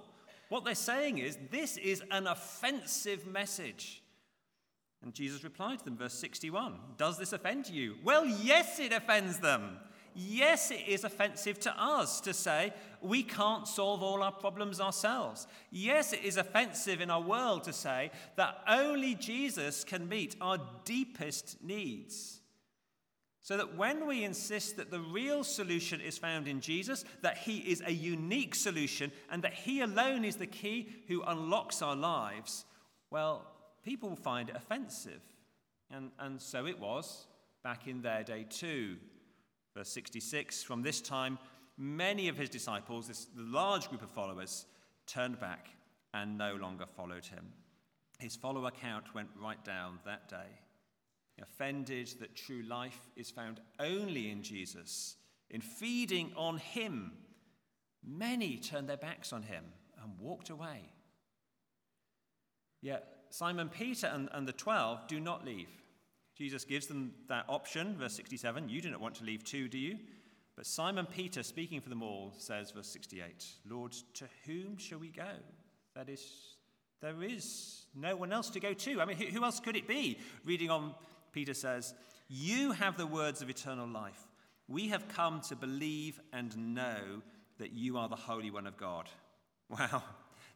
What 0.48 0.64
they're 0.64 0.74
saying 0.74 1.18
is, 1.18 1.38
This 1.50 1.76
is 1.76 2.02
an 2.10 2.26
offensive 2.26 3.26
message. 3.26 4.02
And 5.02 5.12
Jesus 5.12 5.44
replied 5.44 5.80
to 5.80 5.84
them, 5.84 5.98
verse 5.98 6.14
61 6.14 6.78
Does 6.96 7.18
this 7.18 7.34
offend 7.34 7.68
you? 7.68 7.96
Well, 8.02 8.24
yes, 8.24 8.80
it 8.80 8.92
offends 8.92 9.38
them. 9.38 9.78
Yes, 10.14 10.70
it 10.70 10.86
is 10.86 11.04
offensive 11.04 11.58
to 11.60 11.74
us 11.76 12.20
to 12.22 12.32
say 12.32 12.72
we 13.00 13.22
can't 13.22 13.66
solve 13.66 14.02
all 14.02 14.22
our 14.22 14.32
problems 14.32 14.80
ourselves. 14.80 15.46
Yes, 15.70 16.12
it 16.12 16.22
is 16.24 16.36
offensive 16.36 17.00
in 17.00 17.10
our 17.10 17.20
world 17.20 17.64
to 17.64 17.72
say 17.72 18.10
that 18.36 18.58
only 18.68 19.14
Jesus 19.14 19.84
can 19.84 20.08
meet 20.08 20.36
our 20.40 20.58
deepest 20.84 21.62
needs. 21.62 22.40
So 23.40 23.58
that 23.58 23.76
when 23.76 24.06
we 24.06 24.24
insist 24.24 24.76
that 24.78 24.90
the 24.90 25.00
real 25.00 25.44
solution 25.44 26.00
is 26.00 26.16
found 26.16 26.48
in 26.48 26.60
Jesus, 26.60 27.04
that 27.20 27.36
he 27.36 27.58
is 27.58 27.82
a 27.84 27.92
unique 27.92 28.54
solution, 28.54 29.12
and 29.30 29.42
that 29.42 29.52
he 29.52 29.82
alone 29.82 30.24
is 30.24 30.36
the 30.36 30.46
key 30.46 30.88
who 31.08 31.22
unlocks 31.22 31.82
our 31.82 31.94
lives, 31.94 32.64
well, 33.10 33.46
people 33.84 34.16
find 34.16 34.48
it 34.48 34.56
offensive. 34.56 35.20
And, 35.90 36.10
and 36.18 36.40
so 36.40 36.66
it 36.66 36.80
was 36.80 37.26
back 37.62 37.86
in 37.86 38.00
their 38.00 38.22
day 38.22 38.46
too. 38.48 38.96
Verse 39.76 39.88
66 39.90 40.62
From 40.62 40.82
this 40.82 41.00
time, 41.00 41.38
many 41.76 42.28
of 42.28 42.36
his 42.36 42.48
disciples, 42.48 43.08
this 43.08 43.26
large 43.36 43.88
group 43.88 44.02
of 44.02 44.10
followers, 44.10 44.66
turned 45.06 45.38
back 45.38 45.68
and 46.12 46.38
no 46.38 46.54
longer 46.54 46.86
followed 46.86 47.26
him. 47.26 47.52
His 48.18 48.36
follower 48.36 48.70
count 48.70 49.14
went 49.14 49.28
right 49.40 49.62
down 49.64 49.98
that 50.04 50.28
day. 50.28 50.60
Offended 51.42 52.14
that 52.20 52.36
true 52.36 52.62
life 52.62 53.10
is 53.16 53.30
found 53.30 53.60
only 53.80 54.30
in 54.30 54.42
Jesus, 54.42 55.16
in 55.50 55.60
feeding 55.60 56.32
on 56.36 56.58
him, 56.58 57.12
many 58.06 58.56
turned 58.56 58.88
their 58.88 58.96
backs 58.96 59.32
on 59.32 59.42
him 59.42 59.64
and 60.00 60.12
walked 60.20 60.50
away. 60.50 60.92
Yet 62.80 63.08
Simon 63.30 63.68
Peter 63.68 64.06
and, 64.06 64.28
and 64.32 64.46
the 64.46 64.52
twelve 64.52 65.08
do 65.08 65.18
not 65.18 65.44
leave. 65.44 65.83
Jesus 66.36 66.64
gives 66.64 66.86
them 66.86 67.12
that 67.28 67.44
option, 67.48 67.96
verse 67.96 68.14
67. 68.14 68.68
You 68.68 68.80
do 68.80 68.90
not 68.90 69.00
want 69.00 69.14
to 69.16 69.24
leave 69.24 69.44
too, 69.44 69.68
do 69.68 69.78
you? 69.78 69.98
But 70.56 70.66
Simon 70.66 71.06
Peter, 71.06 71.42
speaking 71.42 71.80
for 71.80 71.88
them 71.88 72.02
all, 72.02 72.32
says, 72.38 72.70
verse 72.70 72.88
68, 72.88 73.44
Lord, 73.68 73.92
to 74.14 74.26
whom 74.46 74.76
shall 74.76 74.98
we 74.98 75.08
go? 75.08 75.30
That 75.94 76.08
is, 76.08 76.24
there 77.00 77.22
is 77.22 77.86
no 77.94 78.16
one 78.16 78.32
else 78.32 78.50
to 78.50 78.60
go 78.60 78.72
to. 78.72 79.00
I 79.00 79.04
mean, 79.04 79.16
who 79.16 79.44
else 79.44 79.60
could 79.60 79.76
it 79.76 79.88
be? 79.88 80.18
Reading 80.44 80.70
on, 80.70 80.94
Peter 81.32 81.54
says, 81.54 81.94
You 82.28 82.72
have 82.72 82.96
the 82.96 83.06
words 83.06 83.42
of 83.42 83.50
eternal 83.50 83.86
life. 83.86 84.28
We 84.68 84.88
have 84.88 85.08
come 85.08 85.40
to 85.48 85.56
believe 85.56 86.20
and 86.32 86.74
know 86.74 87.22
that 87.58 87.72
you 87.72 87.98
are 87.98 88.08
the 88.08 88.16
Holy 88.16 88.50
One 88.50 88.66
of 88.66 88.76
God. 88.76 89.08
Wow, 89.70 90.02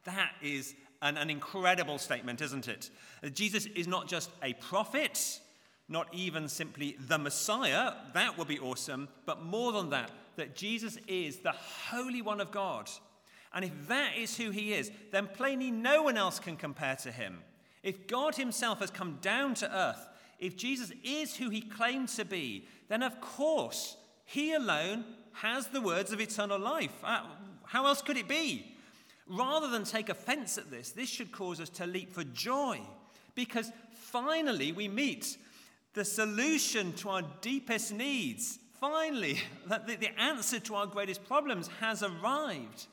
that 0.04 0.32
is 0.42 0.74
an, 1.00 1.16
an 1.16 1.30
incredible 1.30 1.98
statement, 1.98 2.42
isn't 2.42 2.68
it? 2.68 2.90
Jesus 3.32 3.66
is 3.66 3.88
not 3.88 4.06
just 4.06 4.30
a 4.42 4.52
prophet, 4.54 5.40
not 5.88 6.12
even 6.12 6.48
simply 6.48 6.96
the 6.98 7.18
Messiah, 7.18 7.92
that 8.12 8.36
would 8.36 8.48
be 8.48 8.58
awesome, 8.58 9.08
but 9.24 9.42
more 9.42 9.72
than 9.72 9.90
that, 9.90 10.10
that 10.36 10.54
Jesus 10.54 10.98
is 11.06 11.38
the 11.38 11.52
Holy 11.52 12.22
One 12.22 12.40
of 12.40 12.50
God. 12.50 12.90
And 13.54 13.64
if 13.64 13.88
that 13.88 14.16
is 14.16 14.36
who 14.36 14.50
he 14.50 14.74
is, 14.74 14.90
then 15.10 15.28
plainly 15.28 15.70
no 15.70 16.02
one 16.02 16.18
else 16.18 16.38
can 16.38 16.56
compare 16.56 16.96
to 16.96 17.10
him. 17.10 17.38
If 17.82 18.06
God 18.06 18.34
himself 18.34 18.80
has 18.80 18.90
come 18.90 19.18
down 19.22 19.54
to 19.54 19.74
earth, 19.74 20.08
if 20.38 20.56
Jesus 20.56 20.92
is 21.02 21.36
who 21.36 21.48
he 21.48 21.62
claimed 21.62 22.08
to 22.10 22.24
be, 22.24 22.66
then 22.88 23.02
of 23.02 23.20
course 23.20 23.96
he 24.24 24.52
alone 24.52 25.04
has 25.32 25.68
the 25.68 25.80
words 25.80 26.12
of 26.12 26.20
eternal 26.20 26.58
life. 26.58 26.92
Uh, 27.02 27.22
how 27.64 27.86
else 27.86 28.02
could 28.02 28.16
it 28.16 28.28
be? 28.28 28.74
Rather 29.26 29.68
than 29.68 29.84
take 29.84 30.08
offense 30.08 30.58
at 30.58 30.70
this, 30.70 30.90
this 30.90 31.08
should 31.08 31.32
cause 31.32 31.60
us 31.60 31.68
to 31.70 31.86
leap 31.86 32.12
for 32.12 32.24
joy 32.24 32.80
because 33.34 33.70
finally 33.92 34.72
we 34.72 34.88
meet 34.88 35.36
the 35.98 36.04
solution 36.04 36.92
to 36.92 37.08
our 37.08 37.22
deepest 37.40 37.92
needs. 37.92 38.60
Finally, 38.80 39.40
the, 39.66 39.96
the 39.98 40.20
answer 40.20 40.60
to 40.60 40.76
our 40.76 40.86
greatest 40.86 41.26
problems 41.26 41.68
has 41.80 42.04
arrived. 42.04 42.86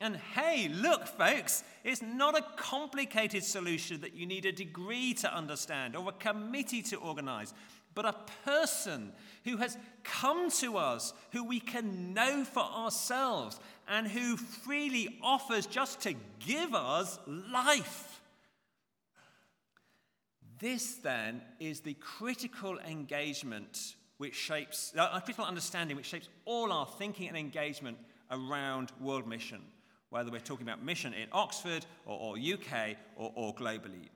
And 0.00 0.16
hey, 0.16 0.68
look, 0.68 1.06
folks, 1.06 1.62
it's 1.84 2.02
not 2.02 2.36
a 2.36 2.44
complicated 2.56 3.44
solution 3.44 4.00
that 4.00 4.14
you 4.14 4.26
need 4.26 4.44
a 4.44 4.50
degree 4.50 5.14
to 5.14 5.32
understand 5.32 5.94
or 5.94 6.08
a 6.08 6.12
committee 6.12 6.82
to 6.82 6.96
organize, 6.96 7.54
but 7.94 8.04
a 8.04 8.14
person 8.44 9.12
who 9.44 9.58
has 9.58 9.78
come 10.02 10.50
to 10.50 10.76
us, 10.76 11.12
who 11.30 11.44
we 11.44 11.60
can 11.60 12.12
know 12.12 12.44
for 12.44 12.62
ourselves, 12.62 13.60
and 13.88 14.08
who 14.08 14.36
freely 14.36 15.20
offers 15.22 15.64
just 15.64 16.00
to 16.00 16.14
give 16.40 16.74
us 16.74 17.20
life. 17.26 18.07
This, 20.58 20.94
then, 20.94 21.42
is 21.60 21.80
the 21.80 21.94
critical 21.94 22.78
engagement 22.80 23.94
which 24.16 24.34
shapes, 24.34 24.92
uh, 24.96 25.10
a 25.14 25.20
critical 25.20 25.44
understanding 25.44 25.96
which 25.96 26.06
shapes 26.06 26.28
all 26.44 26.72
our 26.72 26.86
thinking 26.86 27.28
and 27.28 27.36
engagement 27.36 27.96
around 28.30 28.90
world 29.00 29.26
mission, 29.26 29.62
whether 30.10 30.30
we're 30.30 30.40
talking 30.40 30.66
about 30.66 30.82
mission 30.84 31.14
in 31.14 31.28
Oxford 31.32 31.86
or, 32.04 32.18
or 32.18 32.36
UK 32.36 32.96
or, 33.16 33.32
or 33.36 33.54
globally. 33.54 34.08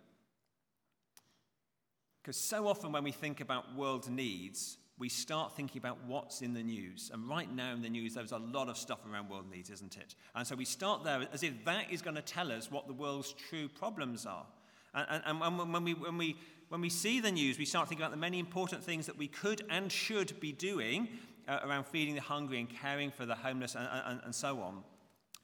Because 2.23 2.37
so 2.37 2.67
often 2.67 2.93
when 2.93 3.05
we 3.05 3.13
think 3.13 3.41
about 3.41 3.75
world 3.77 4.11
needs, 4.11 4.79
we 4.99 5.09
start 5.09 5.57
thinking 5.57 5.79
about 5.79 5.99
what's 6.07 6.43
in 6.43 6.55
the 6.55 6.63
news. 6.63 7.11
And 7.13 7.29
right 7.29 7.53
now 7.53 7.73
in 7.73 7.83
the 7.83 7.89
news, 7.89 8.15
there's 8.15 8.33
a 8.33 8.39
lot 8.39 8.69
of 8.69 8.77
stuff 8.77 9.01
around 9.11 9.29
world 9.29 9.51
needs, 9.51 9.71
isn't 9.71 9.97
it? 9.97 10.15
And 10.35 10.47
so 10.47 10.55
we 10.55 10.65
start 10.65 11.03
there 11.05 11.27
as 11.33 11.43
if 11.43 11.65
that 11.65 11.91
is 11.91 12.03
going 12.03 12.17
to 12.17 12.23
tell 12.23 12.53
us 12.53 12.71
what 12.71 12.87
the 12.87 12.93
world's 12.93 13.33
true 13.33 13.69
problems 13.69 14.27
are. 14.27 14.47
And, 14.95 15.23
and, 15.25 15.43
and 15.43 15.73
when, 15.73 15.85
we, 15.85 15.95
when, 15.95 16.19
we, 16.19 16.37
when 16.69 16.81
we 16.81 16.89
see 16.89 17.21
the 17.21 17.33
news, 17.33 17.59
we 17.59 17.65
start 17.65 17.89
thinking 17.89 18.05
about 18.05 18.13
the 18.13 18.21
many 18.21 18.39
important 18.39 18.85
things 18.85 19.07
that 19.07 19.17
we 19.17 19.29
could 19.29 19.63
and 19.71 19.91
should 19.91 20.39
be 20.41 20.53
doing 20.53 21.09
uh, 21.49 21.61
around 21.65 21.87
feeding 21.87 22.15
the 22.15 22.21
hungry 22.21 22.61
and 22.61 22.69
caring 22.69 23.11
for 23.11 23.27
the 23.27 23.35
homeless 23.35 23.75
and, 23.75 23.89
and, 24.07 24.21
and 24.25 24.35
so 24.35 24.61
on. 24.61 24.83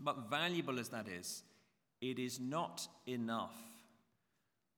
But 0.01 0.31
valuable 0.31 0.79
as 0.79 0.89
that 0.91 1.09
is, 1.09 1.43
it 2.01 2.19
is 2.19 2.39
not 2.39 2.87
enough. 3.07 3.57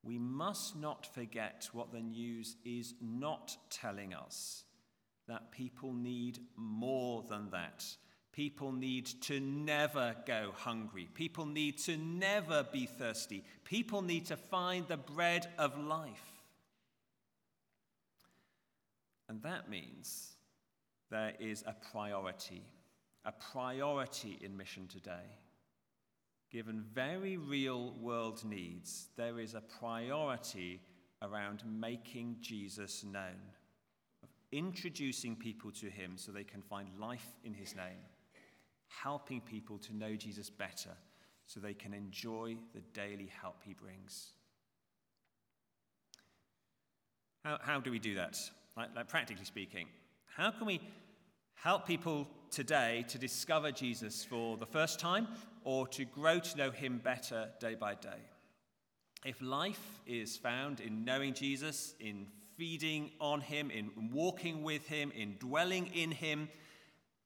We 0.03 0.19
must 0.19 0.77
not 0.77 1.07
forget 1.07 1.69
what 1.73 1.93
the 1.93 2.01
news 2.01 2.57
is 2.65 2.95
not 3.03 3.57
telling 3.69 4.15
us 4.15 4.65
that 5.29 5.53
people 5.53 5.93
need 5.93 6.39
more 6.57 7.23
than 7.29 7.51
that. 7.51 7.85
People 8.33 8.71
need 8.71 9.07
to 9.23 9.41
never 9.41 10.15
go 10.25 10.53
hungry. 10.55 11.09
People 11.15 11.47
need 11.47 11.79
to 11.79 11.97
never 11.97 12.63
be 12.63 12.87
thirsty. 12.87 13.43
People 13.65 14.03
need 14.03 14.27
to 14.27 14.37
find 14.37 14.87
the 14.87 14.97
bread 14.97 15.49
of 15.59 15.77
life. 15.77 16.33
And 19.29 19.43
that 19.43 19.69
means 19.69 20.35
there 21.11 21.33
is 21.41 21.65
a 21.67 21.75
priority, 21.93 22.63
a 23.25 23.33
priority 23.33 24.39
in 24.41 24.57
mission 24.57 24.87
today. 24.87 25.39
Given 26.53 26.85
very 26.93 27.37
real 27.37 27.95
world 28.01 28.45
needs, 28.45 29.09
there 29.17 29.41
is 29.41 29.55
a 29.55 29.61
priority 29.61 30.81
around 31.23 31.63
making 31.67 32.37
Jesus 32.41 33.05
known, 33.05 33.41
of 34.23 34.29
introducing 34.53 35.37
people 35.37 35.71
to 35.73 35.91
him 35.91 36.13
so 36.17 36.33
they 36.33 36.45
can 36.45 36.63
find 36.63 36.89
life 36.99 37.27
in 37.45 37.55
his 37.55 37.75
name 37.75 38.03
helping 39.03 39.41
people 39.41 39.79
to 39.79 39.97
know 39.97 40.15
Jesus 40.17 40.51
better 40.51 40.91
so 41.47 41.61
they 41.61 41.75
can 41.75 41.95
enjoy 41.95 42.57
the 42.75 42.81
daily 42.93 43.31
help 43.41 43.57
he 43.65 43.75
brings. 43.75 44.33
How, 47.45 47.59
how 47.61 47.81
do 47.81 47.91
we 47.91 47.99
do 47.99 48.15
that? 48.17 48.39
Like, 48.77 48.95
like 48.95 49.09
practically 49.09 49.45
speaking, 49.45 49.87
how 50.37 50.51
can 50.51 50.67
we 50.67 50.81
help 51.55 51.87
people 51.87 52.29
today 52.51 53.05
to 53.09 53.19
discover 53.19 53.73
Jesus 53.73 54.25
for 54.25 54.57
the 54.57 54.67
first 54.67 55.01
time 55.01 55.29
or 55.65 55.87
to 55.89 56.05
grow 56.05 56.39
to 56.39 56.59
know 56.59 56.71
him 56.71 57.01
better 57.03 57.49
day 57.61 57.75
by 57.75 57.95
day? 57.95 58.21
If 59.25 59.41
life 59.43 60.01
is 60.07 60.37
found 60.37 60.81
in 60.81 61.05
knowing 61.05 61.35
Jesus, 61.35 61.95
in 62.01 62.27
feeding 62.57 63.11
on 63.21 63.41
him, 63.41 63.71
in 63.71 63.91
walking 64.13 64.63
with 64.63 64.87
him, 64.87 65.13
in 65.17 65.37
dwelling 65.39 65.89
in 65.95 66.11
him, 66.11 66.49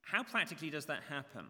how 0.04 0.22
practically 0.22 0.70
does 0.70 0.86
that 0.86 1.02
happen? 1.08 1.46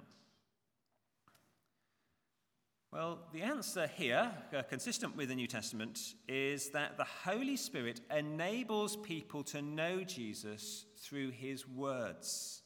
Well, 2.93 3.19
the 3.33 3.43
answer 3.43 3.89
here, 3.89 4.31
uh, 4.57 4.63
consistent 4.63 5.17
with 5.17 5.29
the 5.29 5.35
New 5.35 5.49
Testament, 5.49 5.99
is 6.29 6.71
that 6.71 6.97
the 6.97 7.07
Holy 7.25 7.57
Spirit 7.57 8.01
enables 8.17 8.95
people 8.97 9.43
to 9.45 9.61
know 9.61 10.05
Jesus 10.05 10.87
through 10.99 11.31
his 11.31 11.67
words. 11.67 12.63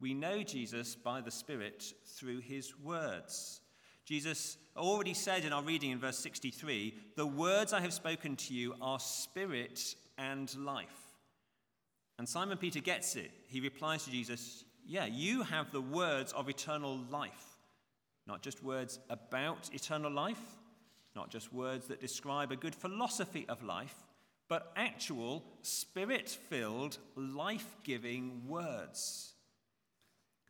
We 0.00 0.14
know 0.14 0.42
Jesus 0.42 0.94
by 0.94 1.20
the 1.20 1.30
Spirit 1.30 1.84
through 2.06 2.38
his 2.38 2.78
words. 2.78 3.60
Jesus 4.06 4.56
already 4.76 5.14
said 5.14 5.44
in 5.44 5.52
our 5.52 5.62
reading 5.62 5.90
in 5.90 5.98
verse 5.98 6.18
63 6.18 6.94
The 7.16 7.26
words 7.26 7.72
I 7.72 7.80
have 7.80 7.92
spoken 7.92 8.36
to 8.36 8.54
you 8.54 8.74
are 8.80 8.98
spirit 8.98 9.96
and 10.16 10.54
life. 10.56 11.10
And 12.18 12.28
Simon 12.28 12.56
Peter 12.56 12.80
gets 12.80 13.16
it. 13.16 13.30
He 13.48 13.60
replies 13.60 14.04
to 14.04 14.10
Jesus, 14.10 14.64
yeah, 14.86 15.06
you 15.06 15.42
have 15.42 15.72
the 15.72 15.80
words 15.80 16.32
of 16.32 16.48
eternal 16.48 17.00
life. 17.10 17.58
Not 18.26 18.42
just 18.42 18.62
words 18.62 18.98
about 19.08 19.70
eternal 19.72 20.10
life, 20.10 20.40
not 21.14 21.30
just 21.30 21.52
words 21.52 21.86
that 21.88 22.00
describe 22.00 22.52
a 22.52 22.56
good 22.56 22.74
philosophy 22.74 23.46
of 23.48 23.62
life, 23.62 23.94
but 24.48 24.72
actual 24.76 25.44
spirit 25.62 26.28
filled, 26.28 26.98
life 27.16 27.76
giving 27.82 28.42
words. 28.46 29.34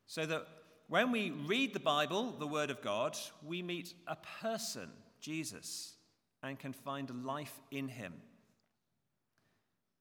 So 0.06 0.26
that 0.26 0.46
when 0.88 1.10
we 1.12 1.30
read 1.30 1.72
the 1.72 1.80
Bible, 1.80 2.34
the 2.38 2.46
Word 2.46 2.70
of 2.70 2.80
God, 2.82 3.16
we 3.44 3.62
meet 3.62 3.94
a 4.06 4.16
person, 4.40 4.88
Jesus, 5.20 5.94
and 6.42 6.58
can 6.58 6.72
find 6.72 7.24
life 7.24 7.60
in 7.70 7.88
him. 7.88 8.14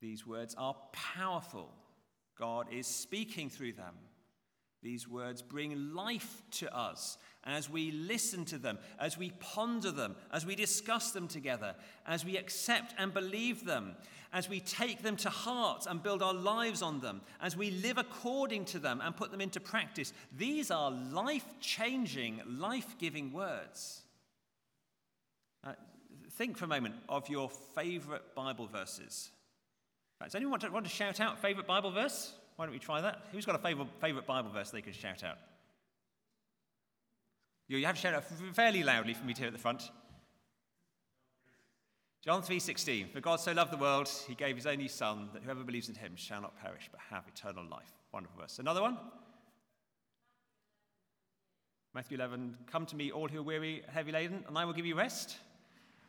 These 0.01 0.27
words 0.27 0.55
are 0.57 0.75
powerful 0.91 1.71
God 2.37 2.67
is 2.71 2.85
speaking 2.85 3.49
through 3.49 3.73
them. 3.73 3.95
These 4.85 5.07
words 5.07 5.41
bring 5.41 5.95
life 5.95 6.43
to 6.59 6.71
us 6.71 7.17
as 7.43 7.67
we 7.67 7.89
listen 7.89 8.45
to 8.45 8.59
them, 8.59 8.77
as 8.99 9.17
we 9.17 9.31
ponder 9.39 9.89
them, 9.89 10.15
as 10.31 10.45
we 10.45 10.55
discuss 10.55 11.09
them 11.09 11.27
together, 11.27 11.73
as 12.05 12.23
we 12.23 12.37
accept 12.37 12.93
and 12.99 13.11
believe 13.11 13.65
them, 13.65 13.95
as 14.31 14.47
we 14.47 14.59
take 14.59 15.01
them 15.01 15.15
to 15.17 15.29
heart 15.31 15.87
and 15.89 16.03
build 16.03 16.21
our 16.21 16.35
lives 16.35 16.83
on 16.83 16.99
them, 16.99 17.21
as 17.41 17.57
we 17.57 17.71
live 17.71 17.97
according 17.97 18.65
to 18.65 18.77
them 18.77 19.01
and 19.03 19.17
put 19.17 19.31
them 19.31 19.41
into 19.41 19.59
practice. 19.59 20.13
These 20.37 20.69
are 20.69 20.91
life 20.91 21.47
changing, 21.59 22.41
life 22.45 22.95
giving 22.99 23.33
words. 23.33 24.03
Uh, 25.63 25.71
think 26.33 26.57
for 26.57 26.65
a 26.65 26.67
moment 26.67 26.93
of 27.09 27.27
your 27.27 27.49
favorite 27.49 28.35
Bible 28.35 28.67
verses. 28.67 29.31
Does 30.21 30.35
anyone 30.35 30.51
want 30.51 30.61
to, 30.61 30.69
want 30.69 30.85
to 30.85 30.91
shout 30.91 31.19
out 31.19 31.39
favorite 31.39 31.65
Bible 31.65 31.89
verse? 31.89 32.35
Why 32.55 32.65
don't 32.65 32.73
we 32.73 32.79
try 32.79 33.01
that? 33.01 33.21
Who's 33.31 33.45
got 33.45 33.55
a 33.55 33.59
favorite, 33.59 34.25
Bible 34.25 34.49
verse 34.49 34.71
they 34.71 34.81
could 34.81 34.95
shout 34.95 35.23
out? 35.23 35.37
You 37.67 37.83
have 37.85 37.95
to 37.95 38.01
shout 38.01 38.13
out 38.13 38.25
fairly 38.53 38.83
loudly 38.83 39.13
for 39.13 39.25
me 39.25 39.33
to 39.33 39.39
hear 39.39 39.47
at 39.47 39.53
the 39.53 39.59
front. 39.59 39.89
John 42.23 42.41
3:16 42.41 43.11
For 43.11 43.21
God 43.21 43.39
so 43.39 43.51
loved 43.51 43.71
the 43.71 43.77
world 43.77 44.09
he 44.27 44.35
gave 44.35 44.55
his 44.55 44.65
only 44.65 44.87
son 44.87 45.29
that 45.33 45.43
whoever 45.43 45.63
believes 45.63 45.89
in 45.89 45.95
him 45.95 46.15
shall 46.15 46.41
not 46.41 46.59
perish 46.59 46.89
but 46.91 47.01
have 47.09 47.27
eternal 47.27 47.65
life. 47.65 47.91
Wonderful 48.11 48.41
verse. 48.41 48.59
Another 48.59 48.81
one? 48.81 48.97
Matthew 51.93 52.17
11 52.17 52.57
Come 52.67 52.85
to 52.87 52.95
me 52.95 53.11
all 53.11 53.27
who 53.27 53.39
are 53.39 53.43
weary 53.43 53.83
heavy 53.87 54.11
laden 54.11 54.43
and 54.47 54.57
I 54.57 54.65
will 54.65 54.73
give 54.73 54.85
you 54.85 54.95
rest. 54.95 55.37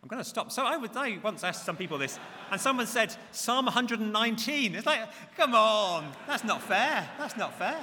I'm 0.07 0.09
going 0.09 0.23
to 0.23 0.29
stop. 0.29 0.53
So 0.53 0.63
I, 0.65 0.77
would, 0.77 0.97
I 0.97 1.19
once 1.21 1.43
asked 1.43 1.67
some 1.67 1.77
people 1.77 1.99
this, 1.99 2.21
and 2.53 2.61
someone 2.61 2.87
said 2.87 3.13
Psalm 3.33 3.65
119. 3.65 4.77
It's 4.77 4.87
like, 4.87 5.01
come 5.37 5.53
on, 5.53 6.13
that's 6.29 6.45
not 6.45 6.63
fair. 6.63 7.11
That's 7.19 7.37
not 7.37 7.59
fair. 7.59 7.81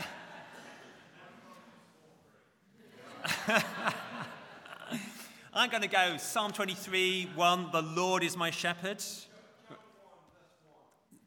I'm 5.53 5.69
going 5.69 5.81
to 5.81 5.89
go 5.89 6.15
Psalm 6.15 6.53
23, 6.53 7.31
1. 7.35 7.69
The 7.73 7.81
Lord 7.81 8.23
is 8.23 8.37
my 8.37 8.51
shepherd. 8.51 9.03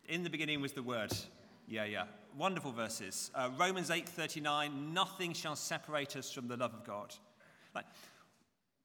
In 0.09 0.25
the 0.25 0.31
beginning 0.31 0.63
was 0.63 0.73
the 0.73 0.83
word. 0.83 1.13
Yeah, 1.69 1.85
yeah. 1.85 2.05
Wonderful 2.39 2.73
verses. 2.73 3.31
Uh, 3.35 3.51
Romans 3.59 3.91
8, 3.91 4.09
39. 4.09 4.95
Nothing 4.95 5.35
shall 5.35 5.57
separate 5.57 6.17
us 6.17 6.33
from 6.33 6.49
the 6.49 6.57
love 6.57 6.73
of 6.73 6.85
God. 6.85 7.15
Like, 7.75 7.85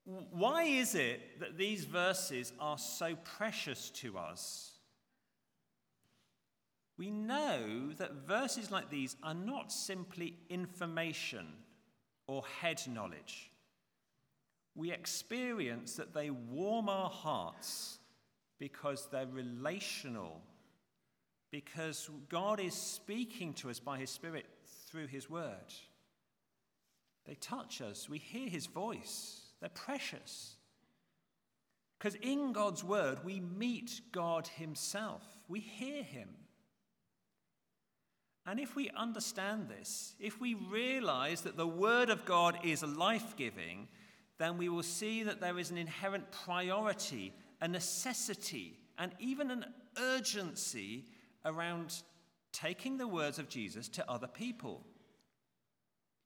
why 0.06 0.64
is 0.64 0.96
it 0.96 1.40
that 1.40 1.58
these 1.58 1.86
verses 1.86 2.54
are 2.60 2.78
so 2.78 3.16
precious 3.16 3.90
to 3.92 4.18
us? 4.18 4.72
We 6.98 7.12
know 7.12 7.92
that 7.98 8.28
verses 8.28 8.72
like 8.72 8.90
these 8.90 9.16
are 9.24 9.34
not 9.34 9.72
simply 9.72 10.36
information 10.50 11.48
or 12.28 12.44
head 12.62 12.82
knowledge. 12.88 13.52
We 14.76 14.92
experience 14.92 15.96
that 15.96 16.14
they 16.14 16.30
warm 16.30 16.90
our 16.90 17.10
hearts 17.10 18.00
because 18.60 19.08
they're 19.12 19.26
relational, 19.26 20.42
because 21.52 22.10
God 22.30 22.60
is 22.60 22.76
speaking 22.76 23.54
to 23.56 23.70
us 23.70 23.80
by 23.80 23.98
His 23.98 24.12
Spirit 24.12 24.46
through 24.88 25.08
His 25.08 25.30
Word. 25.30 25.74
They 27.26 27.36
touch 27.36 27.82
us, 27.82 28.08
we 28.08 28.20
hear 28.20 28.48
His 28.48 28.68
voice. 28.68 29.41
They're 29.62 29.70
precious. 29.70 30.56
Because 31.98 32.16
in 32.16 32.52
God's 32.52 32.84
word, 32.84 33.24
we 33.24 33.40
meet 33.40 34.02
God 34.12 34.48
Himself, 34.48 35.24
we 35.48 35.60
hear 35.60 36.04
Him. 36.04 36.30
And 38.46 38.60
if 38.60 38.76
we 38.76 38.90
understand 38.98 39.70
this, 39.70 40.16
if 40.20 40.42
we 40.42 40.56
realize 40.56 41.42
that 41.42 41.58
the 41.58 41.68
Word 41.68 42.10
of 42.10 42.26
God 42.26 42.58
is 42.64 42.82
life 42.82 43.36
giving, 43.38 43.88
then 44.40 44.58
we 44.58 44.68
will 44.68 44.82
see 44.82 45.22
that 45.22 45.40
there 45.40 45.60
is 45.60 45.70
an 45.70 45.78
inherent 45.78 46.32
priority, 46.32 47.34
a 47.62 47.68
necessity, 47.68 48.80
and 48.98 49.12
even 49.20 49.52
an 49.52 49.66
urgency 50.00 51.06
around 51.46 52.02
taking 52.52 52.98
the 52.98 53.08
words 53.08 53.38
of 53.38 53.48
Jesus 53.48 53.88
to 53.90 54.12
other 54.12 54.28
people. 54.28 54.84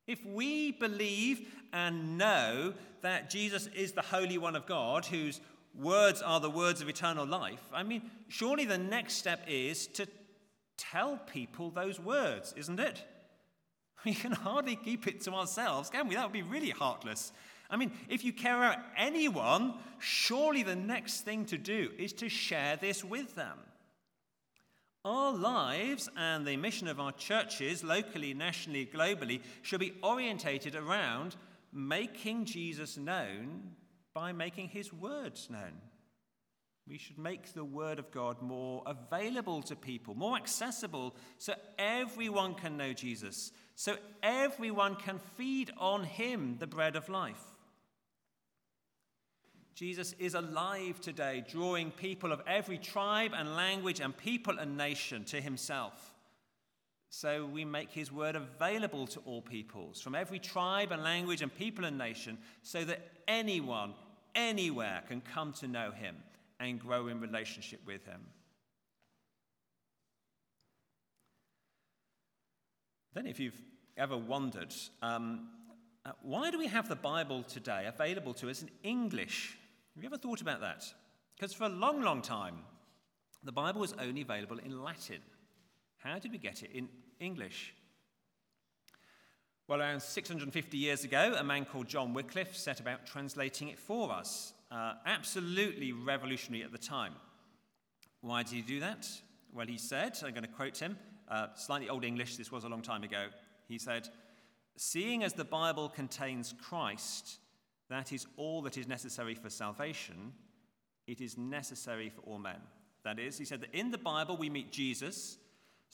If 0.08 0.26
we 0.26 0.72
believe 0.72 1.54
and 1.76 2.18
know 2.18 2.74
that 3.02 3.30
Jesus 3.30 3.68
is 3.76 3.92
the 3.92 4.02
Holy 4.02 4.38
One 4.38 4.56
of 4.56 4.66
God, 4.66 5.06
whose 5.06 5.42
words 5.78 6.22
are 6.22 6.40
the 6.40 6.50
words 6.50 6.82
of 6.82 6.88
eternal 6.88 7.26
life, 7.26 7.62
I 7.74 7.84
mean, 7.84 8.10
surely 8.30 8.64
the 8.64 8.78
next 8.78 9.16
step 9.16 9.42
is 9.46 9.88
to 9.88 10.08
tell 10.78 11.18
people 11.18 11.70
those 11.70 12.00
words, 12.00 12.54
isn't 12.58 12.80
it? 12.80 13.04
We 14.06 14.14
can 14.14 14.34
hardly 14.34 14.76
keep 14.76 15.08
it 15.08 15.22
to 15.22 15.34
ourselves, 15.34 15.90
can 15.90 16.08
we? 16.08 16.14
That 16.14 16.26
would 16.26 16.32
be 16.32 16.44
really 16.44 16.70
heartless. 16.70 17.34
I 17.72 17.76
mean, 17.76 17.92
if 18.08 18.24
you 18.24 18.32
care 18.32 18.56
about 18.56 18.78
anyone, 18.96 19.74
surely 19.98 20.62
the 20.62 20.76
next 20.76 21.22
thing 21.22 21.46
to 21.46 21.58
do 21.58 21.90
is 21.98 22.14
to 22.14 22.30
share 22.30 22.78
this 22.78 23.04
with 23.04 23.34
them. 23.34 23.58
Our 25.04 25.34
lives 25.34 26.08
and 26.16 26.46
the 26.46 26.56
mission 26.56 26.88
of 26.88 27.00
our 27.00 27.14
churches, 27.14 27.84
locally, 27.84 28.36
nationally, 28.36 28.86
globally, 28.86 29.42
should 29.64 29.80
be 29.80 29.94
orientated 30.04 30.76
around 30.76 31.36
making 31.76 32.46
Jesus 32.46 32.98
known 32.98 33.72
by 34.14 34.32
making 34.32 34.70
his 34.70 34.94
words 34.94 35.50
known. 35.50 35.82
We 36.88 36.98
should 36.98 37.18
make 37.18 37.54
the 37.54 37.66
word 37.66 38.00
of 38.00 38.12
God 38.12 38.42
more 38.42 38.84
available 38.86 39.62
to 39.64 39.76
people, 39.76 40.16
more 40.16 40.38
accessible, 40.38 41.16
so 41.38 41.54
everyone 41.78 42.54
can 42.54 42.78
know 42.78 42.94
Jesus, 42.94 43.52
so 43.76 43.98
everyone 44.24 44.96
can 44.96 45.20
feed 45.36 45.72
on 45.78 46.04
him, 46.04 46.58
the 46.60 46.68
bread 46.68 46.96
of 46.96 47.10
life. 47.10 47.44
Jesus 49.74 50.14
is 50.20 50.36
alive 50.36 51.02
today, 51.02 51.44
drawing 51.50 51.92
people 51.92 52.32
of 52.32 52.42
every 52.48 52.78
tribe 52.78 53.34
and 53.36 53.58
language 53.58 54.00
and 54.00 54.16
people 54.16 54.60
and 54.60 54.78
nation 54.78 55.26
to 55.26 55.42
himself. 55.42 56.15
So 57.10 57.46
we 57.46 57.64
make 57.64 57.92
his 57.92 58.12
word 58.12 58.36
available 58.36 59.08
to 59.08 59.20
all 59.22 59.42
peoples, 59.42 60.02
from 60.02 60.16
every 60.16 60.40
tribe 60.40 60.92
and 60.92 61.04
language 61.04 61.42
and 61.42 61.54
people 61.54 61.86
and 61.86 61.98
nation, 61.98 62.38
so 62.62 62.84
that 62.84 63.02
anyone, 63.28 63.94
anywhere 64.34 65.04
can 65.08 65.22
come 65.22 65.54
to 65.54 65.68
know 65.68 65.92
him 65.92 66.16
and 66.60 66.80
grow 66.80 67.08
in 67.08 67.22
relationship 67.22 67.80
with 67.86 68.06
him. 68.06 68.22
Then, 73.14 73.28
if 73.28 73.40
you've 73.40 73.62
ever 73.96 74.18
wondered, 74.18 74.74
um, 75.02 75.48
uh, 76.06 76.12
why 76.22 76.52
do 76.52 76.60
we 76.60 76.68
have 76.68 76.90
the 76.90 76.98
Bible 76.98 77.44
today 77.44 77.86
available 77.88 78.34
to 78.34 78.50
us 78.50 78.62
in 78.62 78.70
English 78.84 79.58
have 79.96 80.04
you 80.04 80.10
ever 80.10 80.18
thought 80.18 80.42
about 80.42 80.60
that? 80.60 80.84
Because 81.36 81.54
for 81.54 81.66
a 81.66 81.70
long, 81.70 82.02
long 82.02 82.22
time, 82.22 82.58
the 83.44 83.52
Bible 83.52 83.80
was 83.80 83.94
only 84.00 84.22
available 84.22 84.60
in 84.60 84.84
Latin. 84.84 85.22
How 86.06 86.20
did 86.20 86.32
we 86.32 86.38
get 86.38 86.62
it 86.62 86.70
in 86.72 86.88
English? 87.20 87.74
Well, 89.68 89.82
around 89.82 90.04
650 90.04 90.78
years 90.78 91.04
ago, 91.04 91.36
a 91.36 91.44
man 91.44 91.66
called 91.66 91.88
John 91.88 92.14
Wycliffe 92.14 92.56
set 92.56 92.80
about 92.80 93.08
translating 93.08 93.70
it 93.70 93.80
for 93.80 94.12
us. 94.12 94.54
Uh, 94.70 94.94
absolutely 95.08 95.94
revolutionary 95.94 96.64
at 96.64 96.72
the 96.72 96.78
time. 96.78 97.14
Why 98.22 98.44
did 98.44 98.54
he 98.54 98.62
do 98.62 98.80
that? 98.82 99.08
Well, 99.52 99.66
he 99.66 99.80
said, 99.80 100.16
I'm 100.24 100.30
going 100.30 100.44
to 100.44 100.48
quote 100.48 100.78
him, 100.78 100.96
uh, 101.28 101.48
slightly 101.56 101.90
old 101.90 102.06
English, 102.06 102.38
this 102.38 102.52
was 102.52 102.66
a 102.66 102.70
long 102.70 102.84
time 102.84 103.02
ago. 103.02 103.26
He 103.68 103.80
said, 103.80 104.08
Seeing 104.78 105.24
as 105.24 105.34
the 105.34 105.44
Bible 105.44 105.90
contains 105.90 106.54
Christ, 106.62 107.40
that 107.90 108.14
is 108.14 108.28
all 108.38 108.62
that 108.62 108.78
is 108.78 108.88
necessary 108.88 109.34
for 109.34 109.50
salvation. 109.50 110.34
It 111.08 111.20
is 111.20 111.36
necessary 111.36 112.10
for 112.10 112.22
all 112.22 112.38
men. 112.38 112.62
That 113.04 113.18
is, 113.18 113.40
he 113.40 113.46
said 113.46 113.62
that 113.62 113.74
in 113.74 113.90
the 113.90 113.98
Bible 113.98 114.38
we 114.38 114.52
meet 114.52 114.72
Jesus. 114.72 115.40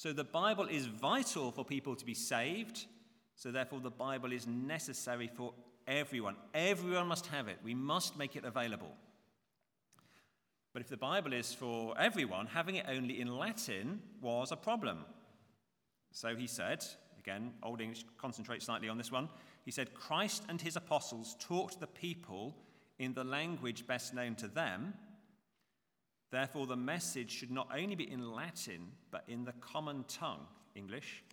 So 0.01 0.11
the 0.11 0.23
Bible 0.23 0.65
is 0.65 0.87
vital 0.87 1.51
for 1.51 1.63
people 1.63 1.95
to 1.95 2.03
be 2.03 2.15
saved. 2.15 2.87
So 3.35 3.51
therefore, 3.51 3.81
the 3.81 3.91
Bible 3.91 4.31
is 4.31 4.47
necessary 4.47 5.27
for 5.27 5.53
everyone. 5.85 6.37
Everyone 6.55 7.05
must 7.05 7.27
have 7.27 7.47
it. 7.47 7.59
We 7.63 7.75
must 7.75 8.17
make 8.17 8.35
it 8.35 8.43
available. 8.43 8.95
But 10.73 10.81
if 10.81 10.87
the 10.87 10.97
Bible 10.97 11.33
is 11.33 11.53
for 11.53 11.93
everyone, 11.99 12.47
having 12.47 12.77
it 12.77 12.87
only 12.89 13.21
in 13.21 13.37
Latin 13.37 14.01
was 14.19 14.51
a 14.51 14.55
problem. 14.55 15.05
So 16.11 16.35
he 16.35 16.47
said, 16.47 16.83
again, 17.19 17.53
Old 17.61 17.79
English, 17.79 18.03
concentrate 18.17 18.63
slightly 18.63 18.89
on 18.89 18.97
this 18.97 19.11
one. 19.11 19.29
He 19.65 19.71
said, 19.71 19.93
Christ 19.93 20.45
and 20.49 20.59
his 20.59 20.77
apostles 20.77 21.35
taught 21.39 21.79
the 21.79 21.85
people 21.85 22.55
in 22.97 23.13
the 23.13 23.23
language 23.23 23.85
best 23.85 24.15
known 24.15 24.33
to 24.37 24.47
them. 24.47 24.95
Therefore, 26.31 26.65
the 26.65 26.77
message 26.77 27.29
should 27.29 27.51
not 27.51 27.67
only 27.75 27.95
be 27.95 28.09
in 28.09 28.31
Latin, 28.31 28.87
but 29.11 29.23
in 29.27 29.43
the 29.43 29.53
common 29.53 30.05
tongue, 30.07 30.47
English. 30.75 31.23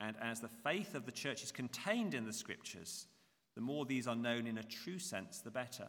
And 0.00 0.16
as 0.20 0.40
the 0.40 0.48
faith 0.48 0.94
of 0.94 1.06
the 1.06 1.12
church 1.12 1.42
is 1.42 1.52
contained 1.52 2.12
in 2.12 2.26
the 2.26 2.32
scriptures, 2.32 3.06
the 3.54 3.60
more 3.60 3.86
these 3.86 4.06
are 4.06 4.16
known 4.16 4.46
in 4.46 4.58
a 4.58 4.62
true 4.64 4.98
sense, 4.98 5.40
the 5.40 5.50
better. 5.50 5.86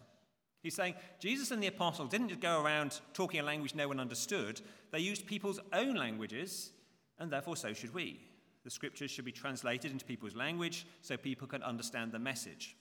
He's 0.62 0.76
saying 0.76 0.95
Jesus 1.19 1.52
and 1.52 1.62
the 1.62 1.67
apostles 1.67 2.10
didn't 2.10 2.30
just 2.30 2.39
go 2.39 2.62
around 2.62 3.00
talking 3.13 3.39
a 3.39 3.43
language 3.43 3.76
no 3.76 3.88
one 3.88 4.00
understood, 4.00 4.62
they 4.91 5.00
used 5.00 5.26
people's 5.28 5.60
own 5.73 5.95
languages 5.95 6.71
and 7.19 7.32
therefore 7.32 7.58
so 7.58 7.73
should 7.73 7.93
we. 7.93 8.21
The 8.63 8.69
scriptures 8.69 9.12
should 9.12 9.26
be 9.26 9.32
translated 9.32 9.91
into 9.91 10.06
people's 10.06 10.36
language 10.36 10.86
so 11.02 11.15
people 11.17 11.47
can 11.47 11.63
understand 11.63 12.12
the 12.12 12.19
message. 12.19 12.76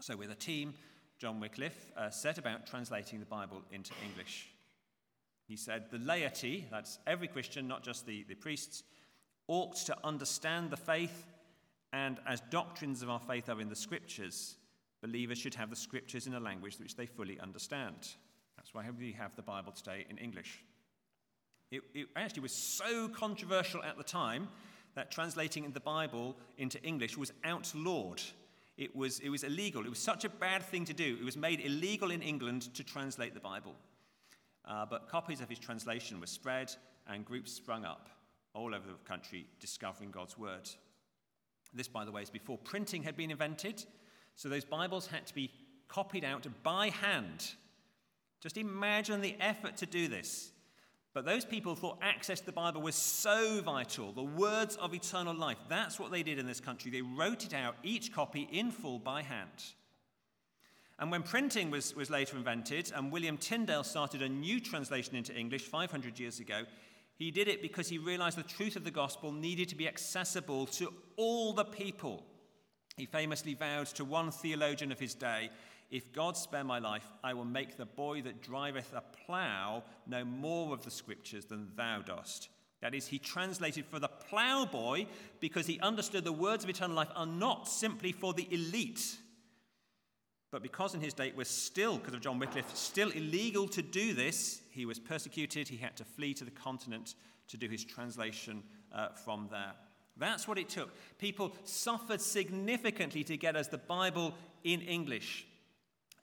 So, 0.00 0.16
with 0.16 0.30
a 0.30 0.34
team, 0.34 0.72
John 1.18 1.40
Wycliffe 1.40 1.92
uh, 1.94 2.08
set 2.08 2.38
about 2.38 2.66
translating 2.66 3.20
the 3.20 3.26
Bible 3.26 3.62
into 3.70 3.92
English. 4.02 4.48
He 5.50 5.56
said, 5.56 5.86
The 5.90 5.98
laity, 5.98 6.68
that's 6.70 7.00
every 7.08 7.26
Christian, 7.26 7.66
not 7.66 7.82
just 7.82 8.06
the, 8.06 8.22
the 8.28 8.36
priests, 8.36 8.84
ought 9.48 9.74
to 9.86 9.96
understand 10.04 10.70
the 10.70 10.76
faith, 10.76 11.26
and 11.92 12.20
as 12.24 12.40
doctrines 12.50 13.02
of 13.02 13.10
our 13.10 13.18
faith 13.18 13.48
are 13.48 13.60
in 13.60 13.68
the 13.68 13.74
scriptures, 13.74 14.54
believers 15.02 15.38
should 15.38 15.56
have 15.56 15.68
the 15.68 15.74
scriptures 15.74 16.28
in 16.28 16.34
a 16.34 16.40
language 16.40 16.78
which 16.78 16.94
they 16.94 17.04
fully 17.04 17.40
understand. 17.40 17.96
That's 18.56 18.72
why 18.72 18.84
we 18.96 19.10
have 19.10 19.34
the 19.34 19.42
Bible 19.42 19.72
today 19.72 20.06
in 20.08 20.18
English. 20.18 20.62
It, 21.72 21.82
it 21.94 22.06
actually 22.14 22.42
was 22.42 22.52
so 22.52 23.08
controversial 23.08 23.82
at 23.82 23.96
the 23.96 24.04
time 24.04 24.46
that 24.94 25.10
translating 25.10 25.68
the 25.72 25.80
Bible 25.80 26.36
into 26.58 26.80
English 26.84 27.18
was 27.18 27.32
outlawed. 27.42 28.22
It 28.78 28.94
was, 28.94 29.18
it 29.18 29.30
was 29.30 29.42
illegal. 29.42 29.84
It 29.84 29.90
was 29.90 29.98
such 29.98 30.24
a 30.24 30.28
bad 30.28 30.62
thing 30.62 30.84
to 30.84 30.94
do. 30.94 31.16
It 31.20 31.24
was 31.24 31.36
made 31.36 31.58
illegal 31.58 32.12
in 32.12 32.22
England 32.22 32.72
to 32.74 32.84
translate 32.84 33.34
the 33.34 33.40
Bible. 33.40 33.74
Uh, 34.64 34.86
but 34.88 35.08
copies 35.08 35.40
of 35.40 35.48
his 35.48 35.58
translation 35.58 36.20
were 36.20 36.26
spread, 36.26 36.72
and 37.08 37.24
groups 37.24 37.52
sprung 37.52 37.84
up 37.84 38.08
all 38.54 38.74
over 38.74 38.86
the 38.86 39.08
country 39.08 39.46
discovering 39.58 40.10
God's 40.10 40.36
word. 40.38 40.68
This, 41.72 41.88
by 41.88 42.04
the 42.04 42.12
way, 42.12 42.22
is 42.22 42.30
before 42.30 42.58
printing 42.58 43.02
had 43.02 43.16
been 43.16 43.30
invented. 43.30 43.84
So 44.34 44.48
those 44.48 44.64
Bibles 44.64 45.06
had 45.06 45.26
to 45.26 45.34
be 45.34 45.50
copied 45.88 46.24
out 46.24 46.46
by 46.62 46.88
hand. 46.88 47.52
Just 48.40 48.56
imagine 48.56 49.20
the 49.20 49.36
effort 49.40 49.76
to 49.78 49.86
do 49.86 50.08
this. 50.08 50.50
But 51.12 51.24
those 51.24 51.44
people 51.44 51.74
thought 51.74 51.98
access 52.00 52.40
to 52.40 52.46
the 52.46 52.52
Bible 52.52 52.82
was 52.82 52.94
so 52.94 53.60
vital, 53.62 54.12
the 54.12 54.22
words 54.22 54.76
of 54.76 54.94
eternal 54.94 55.34
life. 55.34 55.58
That's 55.68 55.98
what 55.98 56.12
they 56.12 56.22
did 56.22 56.38
in 56.38 56.46
this 56.46 56.60
country. 56.60 56.90
They 56.90 57.02
wrote 57.02 57.44
it 57.44 57.52
out, 57.52 57.74
each 57.82 58.12
copy 58.12 58.48
in 58.52 58.70
full 58.70 59.00
by 59.00 59.22
hand. 59.22 59.48
And 61.00 61.10
when 61.10 61.22
printing 61.22 61.70
was, 61.70 61.94
was 61.96 62.10
later 62.10 62.36
invented, 62.36 62.92
and 62.94 63.10
William 63.10 63.38
Tyndale 63.38 63.82
started 63.82 64.22
a 64.22 64.28
new 64.28 64.60
translation 64.60 65.16
into 65.16 65.34
English 65.34 65.62
500 65.62 66.20
years 66.20 66.38
ago, 66.38 66.64
he 67.16 67.30
did 67.30 67.48
it 67.48 67.62
because 67.62 67.88
he 67.88 67.98
realized 67.98 68.38
the 68.38 68.42
truth 68.42 68.76
of 68.76 68.84
the 68.84 68.90
gospel 68.90 69.32
needed 69.32 69.68
to 69.70 69.76
be 69.76 69.88
accessible 69.88 70.66
to 70.66 70.92
all 71.16 71.52
the 71.52 71.64
people. 71.64 72.24
He 72.96 73.06
famously 73.06 73.54
vowed 73.54 73.86
to 73.88 74.04
one 74.04 74.30
theologian 74.30 74.92
of 74.92 75.00
his 75.00 75.14
day 75.14 75.50
if 75.90 76.12
God 76.12 76.36
spare 76.36 76.62
my 76.62 76.78
life, 76.78 77.06
I 77.24 77.34
will 77.34 77.44
make 77.44 77.76
the 77.76 77.86
boy 77.86 78.22
that 78.22 78.42
driveth 78.42 78.92
a 78.94 79.02
plough 79.26 79.82
know 80.06 80.24
more 80.24 80.72
of 80.72 80.84
the 80.84 80.90
scriptures 80.90 81.46
than 81.46 81.72
thou 81.74 82.00
dost. 82.02 82.48
That 82.80 82.94
is, 82.94 83.08
he 83.08 83.18
translated 83.18 83.84
for 83.86 83.98
the 83.98 84.08
ploughboy 84.08 85.06
because 85.40 85.66
he 85.66 85.80
understood 85.80 86.24
the 86.24 86.32
words 86.32 86.62
of 86.64 86.70
eternal 86.70 86.96
life 86.96 87.10
are 87.14 87.26
not 87.26 87.68
simply 87.68 88.12
for 88.12 88.32
the 88.32 88.46
elite. 88.52 89.18
But 90.50 90.62
because 90.62 90.94
in 90.94 91.00
his 91.00 91.14
day 91.14 91.28
it 91.28 91.36
was 91.36 91.48
still, 91.48 91.96
because 91.96 92.14
of 92.14 92.20
John 92.20 92.38
Wycliffe, 92.38 92.74
still 92.74 93.10
illegal 93.10 93.68
to 93.68 93.82
do 93.82 94.14
this, 94.14 94.60
he 94.70 94.84
was 94.84 94.98
persecuted. 94.98 95.68
He 95.68 95.76
had 95.76 95.96
to 95.96 96.04
flee 96.04 96.34
to 96.34 96.44
the 96.44 96.50
continent 96.50 97.14
to 97.48 97.56
do 97.56 97.68
his 97.68 97.84
translation 97.84 98.62
uh, 98.92 99.08
from 99.10 99.48
there. 99.50 99.72
That's 100.16 100.48
what 100.48 100.58
it 100.58 100.68
took. 100.68 100.90
People 101.18 101.52
suffered 101.64 102.20
significantly 102.20 103.24
to 103.24 103.36
get 103.36 103.56
us 103.56 103.68
the 103.68 103.78
Bible 103.78 104.34
in 104.64 104.80
English. 104.82 105.46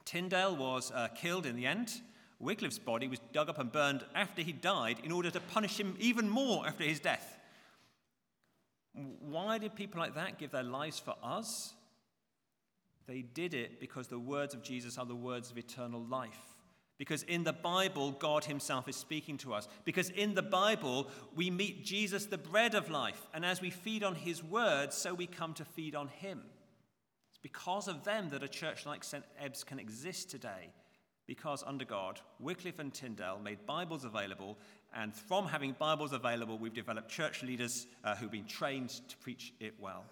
Tyndale 0.06 0.56
was 0.56 0.92
uh, 0.92 1.08
killed 1.10 1.46
in 1.46 1.56
the 1.56 1.66
end. 1.66 2.02
Wycliffe's 2.40 2.80
body 2.80 3.08
was 3.08 3.20
dug 3.34 3.50
up 3.50 3.58
and 3.58 3.72
burned 3.72 4.06
after 4.13 4.42
he 4.42 4.52
died 4.52 4.98
in 5.04 5.12
order 5.12 5.32
to 5.32 5.40
punish 5.40 5.80
him 5.80 5.96
even 6.00 6.30
more 6.30 6.68
after 6.68 6.84
his 6.84 7.00
death. 7.00 7.38
Why 8.94 9.58
did 9.58 9.76
people 9.76 10.00
like 10.00 10.16
that 10.16 10.38
give 10.38 10.52
their 10.52 10.63
lives 10.63 11.00
for 11.00 11.16
us? 11.24 11.74
They 13.08 13.22
did 13.22 13.54
it 13.54 13.80
because 13.80 14.08
the 14.08 14.20
words 14.20 14.54
of 14.54 14.62
Jesus 14.62 14.98
are 14.98 15.06
the 15.06 15.15
words 15.15 15.50
of 15.50 15.58
eternal 15.58 16.04
life. 16.04 16.58
Because 16.98 17.24
in 17.24 17.43
the 17.43 17.54
Bible, 17.54 18.12
God 18.12 18.43
Himself 18.43 18.89
is 18.89 18.96
speaking 18.96 19.38
to 19.39 19.54
us. 19.54 19.67
Because 19.86 20.10
in 20.10 20.34
the 20.34 20.41
Bible, 20.41 21.10
we 21.36 21.52
meet 21.52 21.86
Jesus, 21.86 22.26
the 22.26 22.39
bread 22.39 22.74
of 22.74 22.89
life. 22.89 23.28
And 23.34 23.46
as 23.46 23.62
we 23.62 23.70
feed 23.70 24.04
on 24.04 24.15
His 24.15 24.43
words, 24.43 24.96
so 24.98 25.13
we 25.13 25.28
come 25.28 25.54
to 25.56 25.65
feed 25.65 25.96
on 25.96 26.08
Him. 26.08 26.41
It's 27.30 27.38
because 27.38 27.88
of 27.88 28.04
them 28.04 28.30
that 28.30 28.43
a 28.43 28.48
church 28.48 28.86
like 28.86 29.04
St. 29.04 29.24
Ebbe's 29.39 29.63
can 29.63 29.80
exist 29.80 30.32
today. 30.32 30.72
Because 31.28 31.63
under 31.67 31.86
God, 31.86 32.20
Wycliffe 32.39 32.80
and 32.80 32.93
Tyndale 32.93 33.39
made 33.43 33.65
Bibles 33.65 34.06
available, 34.06 34.58
and 34.96 35.13
from 35.13 35.46
having 35.46 35.76
Bibles 35.78 36.13
available, 36.13 36.58
we've 36.58 36.74
developed 36.74 37.12
church 37.12 37.43
leaders 37.43 37.86
uh, 38.04 38.15
who've 38.15 38.32
been 38.32 38.48
trained 38.48 38.89
to 39.10 39.17
preach 39.17 39.54
it 39.60 39.74
well. 39.78 40.06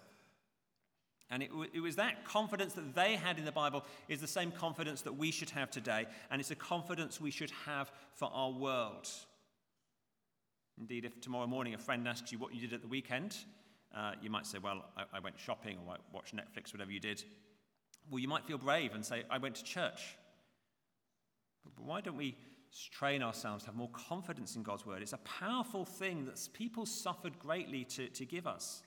And 1.30 1.42
it, 1.42 1.50
it, 1.74 1.80
was 1.80 1.96
that 1.96 2.24
confidence 2.24 2.74
that 2.74 2.94
they 2.94 3.16
had 3.16 3.38
in 3.38 3.44
the 3.44 3.52
Bible 3.52 3.84
is 4.08 4.20
the 4.20 4.28
same 4.28 4.52
confidence 4.52 5.02
that 5.02 5.16
we 5.16 5.32
should 5.32 5.50
have 5.50 5.70
today, 5.70 6.06
and 6.30 6.40
it's 6.40 6.52
a 6.52 6.56
confidence 6.56 7.20
we 7.20 7.32
should 7.32 7.50
have 7.66 7.90
for 8.14 8.30
our 8.32 8.50
world. 8.50 9.08
Indeed, 10.78 11.04
if 11.04 11.20
tomorrow 11.20 11.48
morning 11.48 11.74
a 11.74 11.78
friend 11.78 12.06
asks 12.06 12.30
you 12.30 12.38
what 12.38 12.54
you 12.54 12.60
did 12.60 12.72
at 12.72 12.82
the 12.82 12.88
weekend, 12.88 13.36
uh, 13.96 14.12
you 14.22 14.30
might 14.30 14.46
say, 14.46 14.58
Well, 14.58 14.84
I, 14.96 15.04
I 15.14 15.20
went 15.20 15.36
shopping 15.38 15.78
or 15.84 15.94
I 15.94 15.96
watched 16.12 16.36
Netflix, 16.36 16.72
whatever 16.72 16.92
you 16.92 17.00
did. 17.00 17.24
Well, 18.08 18.20
you 18.20 18.28
might 18.28 18.44
feel 18.44 18.58
brave 18.58 18.94
and 18.94 19.04
say, 19.04 19.24
I 19.28 19.38
went 19.38 19.56
to 19.56 19.64
church. 19.64 20.16
But 21.64 21.84
why 21.84 22.00
don't 22.00 22.16
we 22.16 22.36
train 22.92 23.22
ourselves 23.22 23.64
to 23.64 23.70
have 23.70 23.76
more 23.76 23.90
confidence 23.90 24.54
in 24.54 24.62
God's 24.62 24.86
word? 24.86 25.02
It's 25.02 25.12
a 25.12 25.18
powerful 25.18 25.84
thing 25.84 26.24
that 26.26 26.38
people 26.52 26.86
suffered 26.86 27.36
greatly 27.40 27.84
to, 27.84 28.08
to 28.10 28.24
give 28.24 28.46
us. 28.46 28.82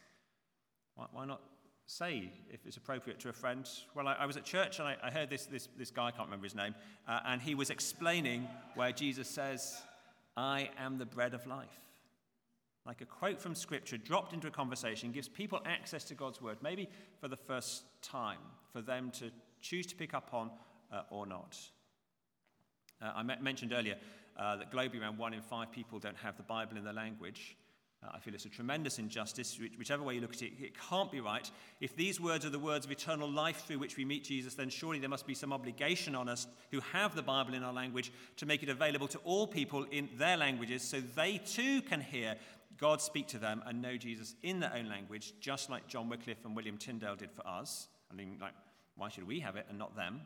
Why, 0.96 1.08
why 1.12 1.26
not 1.26 1.42
say, 1.90 2.32
if 2.52 2.66
it's 2.66 2.78
appropriate 2.78 3.20
to 3.20 3.30
a 3.30 3.34
friend, 3.34 3.68
well, 3.96 4.08
I, 4.08 4.14
I 4.14 4.26
was 4.26 4.38
at 4.38 4.44
church 4.44 4.80
and 4.80 4.88
I, 4.88 4.98
I, 5.02 5.12
heard 5.12 5.30
this, 5.30 5.46
this, 5.46 5.68
this 5.78 5.92
guy, 5.92 6.08
I 6.08 6.12
can't 6.12 6.28
remember 6.28 6.46
his 6.46 6.56
name, 6.56 6.76
uh, 7.08 7.20
and 7.26 7.42
he 7.42 7.56
was 7.56 7.70
explaining 7.70 8.48
where 8.76 8.92
Jesus 8.92 9.28
says, 9.28 9.82
I 10.38 10.70
am 10.78 10.98
the 10.98 11.06
bread 11.06 11.34
of 11.34 11.46
life 11.48 11.80
like 12.90 13.02
a 13.02 13.06
quote 13.06 13.40
from 13.40 13.54
Scripture 13.54 13.98
dropped 13.98 14.34
into 14.34 14.48
a 14.48 14.52
conversation, 14.52 15.12
gives 15.12 15.28
people 15.28 15.62
access 15.64 16.04
to 16.06 16.16
God's 16.16 16.42
Word, 16.42 16.58
maybe 16.64 16.90
for 17.22 17.28
the 17.28 17.38
first 17.38 17.84
time, 18.02 18.40
for 18.74 18.82
them 18.82 19.12
to 19.20 19.30
choose 19.62 19.86
to 19.88 19.96
pick 19.96 20.16
up 20.16 20.34
on 20.34 20.50
uh, 20.92 21.04
or 21.12 21.28
not. 21.28 21.56
Uh, 23.00 23.12
I 23.16 23.22
mentioned 23.22 23.74
earlier 23.74 23.96
uh, 24.38 24.56
that 24.56 24.72
globally 24.72 25.02
around 25.02 25.20
one 25.20 25.36
in 25.36 25.42
five 25.44 25.72
people 25.72 26.00
don't 26.00 26.18
have 26.18 26.36
the 26.38 26.44
Bible 26.44 26.78
in 26.78 26.84
their 26.84 26.94
language. 26.94 27.56
Uh, 28.02 28.12
I 28.14 28.20
feel 28.20 28.34
it's 28.34 28.46
a 28.46 28.50
tremendous 28.50 28.98
injustice, 28.98 29.60
whichever 29.78 30.04
way 30.04 30.16
you 30.16 30.22
look 30.22 30.34
at 30.34 30.42
it. 30.42 30.54
It 30.60 30.74
can't 30.90 31.12
be 31.12 31.20
right. 31.20 31.50
If 31.82 31.96
these 31.96 32.20
words 32.20 32.46
are 32.46 32.50
the 32.50 32.58
words 32.60 32.86
of 32.86 32.92
eternal 32.92 33.30
life 33.30 33.66
through 33.66 33.80
which 33.80 33.98
we 33.98 34.06
meet 34.06 34.24
Jesus, 34.24 34.54
then 34.54 34.70
surely 34.70 35.00
there 35.00 35.10
must 35.10 35.28
be 35.28 35.34
some 35.34 35.52
obligation 35.52 36.16
on 36.16 36.30
us 36.30 36.48
who 36.72 36.80
have 36.94 37.14
the 37.14 37.22
Bible 37.22 37.54
in 37.54 37.64
our 37.64 37.74
language 37.74 38.12
to 38.38 38.46
make 38.46 38.64
it 38.64 38.70
available 38.70 39.08
to 39.10 39.18
all 39.20 39.48
people 39.48 39.86
in 39.92 40.08
their 40.18 40.38
languages 40.38 40.82
so 40.82 41.02
they 41.02 41.40
too 41.40 41.82
can 41.82 42.00
hear 42.00 42.36
God 42.78 43.02
speak 43.02 43.28
to 43.30 43.38
them 43.38 43.62
and 43.66 43.82
know 43.82 43.98
Jesus 43.98 44.36
in 44.44 44.62
their 44.62 44.74
own 44.74 44.88
language, 44.88 45.34
just 45.42 45.70
like 45.70 45.88
John 45.88 46.08
Wycliffe 46.08 46.46
and 46.46 46.56
William 46.56 46.78
Tyndale 46.78 47.18
did 47.18 47.32
for 47.32 47.46
us. 47.46 47.90
I 48.10 48.16
mean, 48.16 48.38
like, 48.40 48.54
why 48.96 49.10
should 49.10 49.28
we 49.28 49.42
have 49.42 49.58
it 49.58 49.66
and 49.70 49.78
not 49.78 49.98
them? 49.98 50.22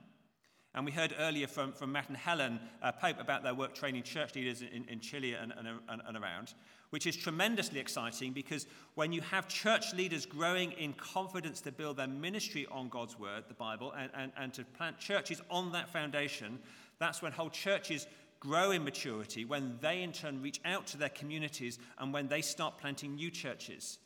And 0.76 0.86
we 0.86 0.92
heard 0.92 1.14
earlier 1.20 1.48
from, 1.48 1.72
from 1.72 1.92
Matt 1.92 2.10
and 2.10 2.18
Helen 2.18 2.60
uh, 2.82 2.92
Pope 2.92 3.20
about 3.20 3.44
their 3.44 3.54
work 3.54 3.76
training 3.76 4.04
church 4.04 4.36
leaders 4.36 4.62
in, 4.62 4.86
in 4.88 5.00
Chile 5.00 5.34
and, 5.34 5.54
and, 5.56 6.02
and 6.08 6.18
around, 6.18 6.54
which 6.94 7.08
is 7.08 7.16
tremendously 7.16 7.80
exciting 7.80 8.32
because 8.32 8.68
when 8.94 9.12
you 9.12 9.20
have 9.20 9.48
church 9.48 9.96
leaders 9.96 10.28
growing 10.28 10.74
in 10.74 10.94
confidence 10.94 11.60
to 11.60 11.72
build 11.72 11.98
their 11.98 12.06
ministry 12.06 12.68
on 12.70 12.88
God's 12.88 13.18
word, 13.18 13.46
the 13.48 13.56
Bible, 13.56 13.92
and, 13.98 14.12
and, 14.16 14.32
and 14.38 14.54
to 14.54 14.64
plant 14.64 15.00
churches 15.00 15.42
on 15.50 15.72
that 15.72 15.90
foundation, 15.90 16.60
that's 17.00 17.20
when 17.20 17.32
whole 17.32 17.50
churches 17.50 18.06
grow 18.40 18.70
in 18.70 18.84
maturity, 18.84 19.44
when 19.44 19.76
they 19.82 20.04
in 20.04 20.12
turn 20.12 20.40
reach 20.40 20.62
out 20.66 20.86
to 20.86 20.98
their 20.98 21.10
communities 21.10 21.80
and 21.98 22.14
when 22.14 22.28
they 22.28 22.44
start 22.44 22.78
planting 22.78 23.16
new 23.16 23.32
churches. 23.32 23.98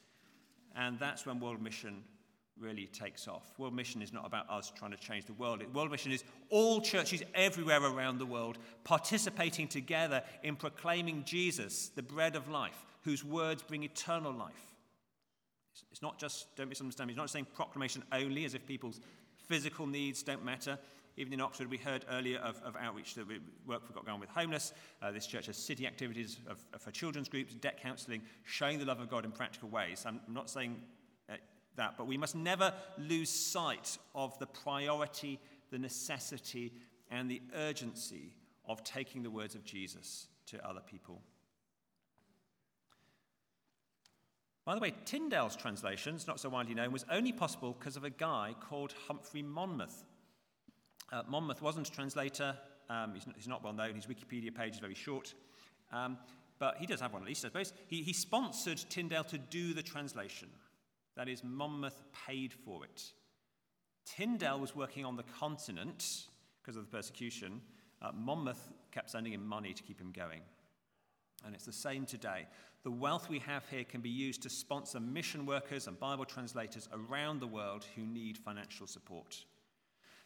And 0.74 0.98
that's 0.98 1.26
when 1.26 1.42
World 1.42 1.62
Mission 1.62 2.06
really 2.60 2.88
takes 2.88 3.28
off. 3.28 3.54
World 3.58 3.74
Mission 3.74 4.02
is 4.02 4.14
not 4.14 4.26
about 4.26 4.50
us 4.50 4.72
trying 4.76 4.92
to 4.92 4.98
change 4.98 5.26
the 5.26 5.34
world. 5.34 5.64
World 5.74 5.92
Mission 5.92 6.12
is 6.12 6.24
all 6.50 6.82
churches 6.82 7.24
everywhere 7.36 7.84
around 7.84 8.18
the 8.18 8.26
world 8.26 8.58
participating 8.84 9.68
together 9.68 10.24
in 10.44 10.56
proclaiming 10.56 11.24
Jesus, 11.26 11.90
the 11.90 12.04
bread 12.04 12.36
of 12.36 12.50
life, 12.50 12.86
whose 13.04 13.24
words 13.24 13.64
bring 13.64 13.84
eternal 13.84 14.34
life. 14.34 14.74
It's 15.92 16.02
not 16.02 16.20
just, 16.20 16.56
don't 16.56 16.70
misunderstand 16.70 17.08
me, 17.08 17.14
it's 17.14 17.18
not 17.18 17.30
saying 17.30 17.48
proclamation 17.54 18.04
only 18.12 18.46
as 18.46 18.54
if 18.54 18.66
people's 18.66 19.00
physical 19.48 19.86
needs 19.86 20.24
don't 20.24 20.44
matter. 20.44 20.78
Even 21.20 21.34
in 21.34 21.42
Oxford, 21.42 21.70
we 21.70 21.78
heard 21.78 22.06
earlier 22.12 22.38
of, 22.40 22.62
of 22.64 22.76
outreach 22.76 23.16
that 23.16 23.28
we 23.28 23.40
work 23.66 23.86
for 23.86 23.94
Got 23.94 24.06
Going 24.06 24.20
with 24.20 24.30
Homeless. 24.30 24.74
Uh, 25.02 25.12
this 25.12 25.26
church 25.26 25.48
has 25.48 25.58
city 25.58 25.88
activities 25.88 26.38
of, 26.48 26.64
of, 26.74 26.82
for 26.82 26.92
children's 26.92 27.28
groups, 27.28 27.56
debt 27.56 27.82
counselling, 27.82 28.22
showing 28.44 28.78
the 28.78 28.86
love 28.86 29.00
of 29.00 29.10
God 29.10 29.26
in 29.26 29.32
practical 29.32 29.70
ways. 29.70 30.04
I'm 30.06 30.22
not 30.28 30.48
saying 30.48 30.80
that, 31.78 31.96
but 31.98 32.08
we 32.08 32.18
must 32.18 32.36
never 32.36 32.74
lose 32.98 33.30
sight 33.30 33.98
of 34.14 34.38
the 34.40 34.48
priority, 34.48 35.40
the 35.72 35.80
necessity, 35.80 36.74
and 37.10 37.32
the 37.32 37.42
urgency 37.56 38.34
of 38.68 38.84
taking 38.84 39.24
the 39.24 39.32
words 39.32 39.56
of 39.56 39.64
Jesus 39.64 40.28
to 40.48 40.68
other 40.68 40.82
people. 40.82 41.22
By 44.66 44.76
the 44.76 44.82
way, 44.82 44.94
Tyndale's 45.06 45.56
translation, 45.56 46.16
it's 46.16 46.28
not 46.28 46.42
so 46.42 46.50
widely 46.50 46.76
known, 46.76 46.92
was 46.92 47.06
only 47.10 47.32
possible 47.32 47.74
because 47.80 47.96
of 47.96 48.04
a 48.04 48.10
guy 48.10 48.54
called 48.60 48.94
Humphrey 49.08 49.42
Monmouth. 49.42 50.04
Uh, 51.10 51.24
Monmouth 51.26 51.62
wasn't 51.62 51.88
a 51.88 51.92
translator, 51.92 52.54
um, 52.90 53.14
he's, 53.14 53.26
not, 53.26 53.36
he's, 53.38 53.48
not, 53.48 53.64
well 53.64 53.72
known, 53.72 53.96
his 53.96 54.08
Wikipedia 54.08 54.54
page 54.54 54.74
is 54.74 54.80
very 54.80 54.94
short, 54.94 55.34
um, 55.94 56.18
but 56.60 56.76
he 56.80 56.86
does 56.86 57.00
have 57.00 57.14
one 57.14 57.22
at 57.22 57.28
least, 57.30 57.46
I 57.46 57.48
suppose. 57.48 57.72
He, 57.88 58.02
he 58.02 58.12
sponsored 58.12 58.78
Tyndale 58.90 59.24
to 59.26 59.38
do 59.38 59.74
the 59.74 59.84
translation. 59.84 60.50
That 61.18 61.28
is, 61.28 61.44
Monmouth 61.44 62.02
paid 62.28 62.54
for 62.54 62.86
it. 62.86 63.04
Tyndale 64.06 64.60
was 64.60 64.76
working 64.76 65.04
on 65.04 65.18
the 65.18 65.24
continent 65.24 66.28
because 66.62 66.78
of 66.78 66.90
the 66.90 66.96
persecution. 66.96 67.60
Uh, 68.02 68.12
Monmouth 68.14 68.70
kept 68.92 69.10
sending 69.10 69.34
him 69.34 69.46
money 69.46 69.74
to 69.74 69.84
keep 69.84 70.00
him 70.00 70.12
going. 70.12 70.42
And 71.46 71.56
it's 71.56 71.66
the 71.66 71.74
same 71.74 72.06
today. 72.06 72.48
The 72.84 72.92
wealth 72.92 73.30
we 73.30 73.40
have 73.40 73.68
here 73.70 73.84
can 73.84 74.02
be 74.02 74.10
used 74.10 74.44
to 74.44 74.50
sponsor 74.50 75.00
mission 75.00 75.46
workers 75.46 75.88
and 75.88 76.00
Bible 76.00 76.26
translators 76.26 76.88
around 76.94 77.40
the 77.40 77.48
world 77.48 77.86
who 77.96 78.06
need 78.06 78.38
financial 78.38 78.88
support. 78.88 79.44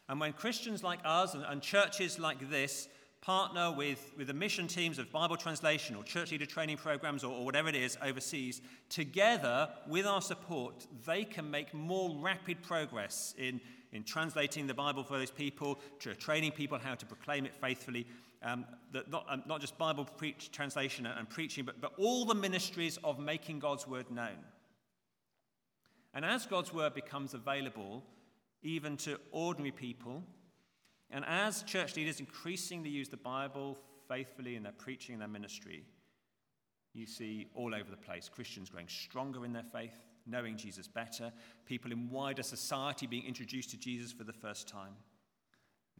And 0.08 0.20
when 0.20 0.32
Christians 0.32 0.82
like 0.82 1.00
us 1.04 1.34
and, 1.34 1.44
and 1.44 1.62
churches 1.62 2.18
like 2.18 2.50
this 2.50 2.88
partner 3.22 3.70
with, 3.70 4.12
with 4.18 4.26
the 4.26 4.34
mission 4.34 4.66
teams 4.66 4.98
of 4.98 5.10
Bible 5.12 5.36
translation 5.36 5.94
or 5.94 6.02
church 6.02 6.32
leader 6.32 6.44
training 6.44 6.76
programs 6.76 7.22
or, 7.22 7.32
or 7.32 7.44
whatever 7.44 7.68
it 7.68 7.76
is 7.76 7.96
overseas, 8.02 8.60
together 8.88 9.68
with 9.86 10.04
our 10.06 10.20
support, 10.20 10.86
they 11.06 11.24
can 11.24 11.48
make 11.48 11.72
more 11.72 12.14
rapid 12.18 12.60
progress 12.62 13.32
in, 13.38 13.60
in 13.92 14.02
translating 14.02 14.66
the 14.66 14.74
Bible 14.74 15.04
for 15.04 15.16
those 15.18 15.30
people, 15.30 15.78
training 16.18 16.50
people 16.50 16.78
how 16.78 16.96
to 16.96 17.06
proclaim 17.06 17.46
it 17.46 17.54
faithfully, 17.54 18.06
um, 18.42 18.66
that 18.90 19.08
not, 19.08 19.24
um, 19.28 19.44
not 19.46 19.60
just 19.60 19.78
Bible 19.78 20.04
preach, 20.04 20.50
translation 20.50 21.06
and, 21.06 21.16
and 21.16 21.30
preaching, 21.30 21.64
but, 21.64 21.80
but 21.80 21.92
all 21.98 22.24
the 22.24 22.34
ministries 22.34 22.98
of 23.04 23.20
making 23.20 23.60
God's 23.60 23.86
word 23.86 24.10
known. 24.10 24.38
And 26.12 26.24
as 26.24 26.44
God's 26.44 26.74
word 26.74 26.92
becomes 26.92 27.34
available, 27.34 28.02
even 28.64 28.96
to 28.98 29.20
ordinary 29.30 29.70
people, 29.70 30.24
and 31.12 31.24
as 31.26 31.62
church 31.62 31.96
leaders 31.96 32.20
increasingly 32.20 32.90
use 32.90 33.08
the 33.08 33.16
Bible 33.16 33.78
faithfully 34.08 34.56
in 34.56 34.62
their 34.62 34.72
preaching 34.72 35.14
and 35.14 35.22
their 35.22 35.28
ministry, 35.28 35.84
you 36.94 37.06
see 37.06 37.46
all 37.54 37.74
over 37.74 37.90
the 37.90 37.96
place 37.96 38.28
Christians 38.28 38.70
growing 38.70 38.88
stronger 38.88 39.44
in 39.44 39.52
their 39.52 39.62
faith, 39.62 39.94
knowing 40.26 40.56
Jesus 40.56 40.88
better, 40.88 41.32
people 41.66 41.92
in 41.92 42.10
wider 42.10 42.42
society 42.42 43.06
being 43.06 43.24
introduced 43.24 43.70
to 43.70 43.78
Jesus 43.78 44.12
for 44.12 44.24
the 44.24 44.32
first 44.32 44.68
time 44.68 44.94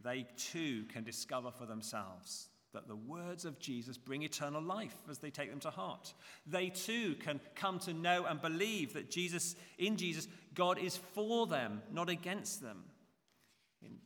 they 0.03 0.27
too 0.37 0.83
can 0.91 1.03
discover 1.03 1.51
for 1.51 1.65
themselves 1.65 2.49
that 2.73 2.87
the 2.87 2.95
words 2.95 3.45
of 3.45 3.59
Jesus 3.59 3.97
bring 3.97 4.23
eternal 4.23 4.61
life 4.61 4.95
as 5.09 5.19
they 5.19 5.29
take 5.29 5.51
them 5.51 5.59
to 5.59 5.69
heart. 5.69 6.13
They 6.47 6.69
too 6.69 7.15
can 7.19 7.39
come 7.55 7.77
to 7.79 7.93
know 7.93 8.25
and 8.25 8.41
believe 8.41 8.93
that 8.93 9.11
Jesus, 9.11 9.55
in 9.77 9.95
Jesus, 9.95 10.27
God 10.55 10.79
is 10.79 10.97
for 10.97 11.45
them, 11.45 11.83
not 11.91 12.09
against 12.09 12.61
them. 12.61 12.83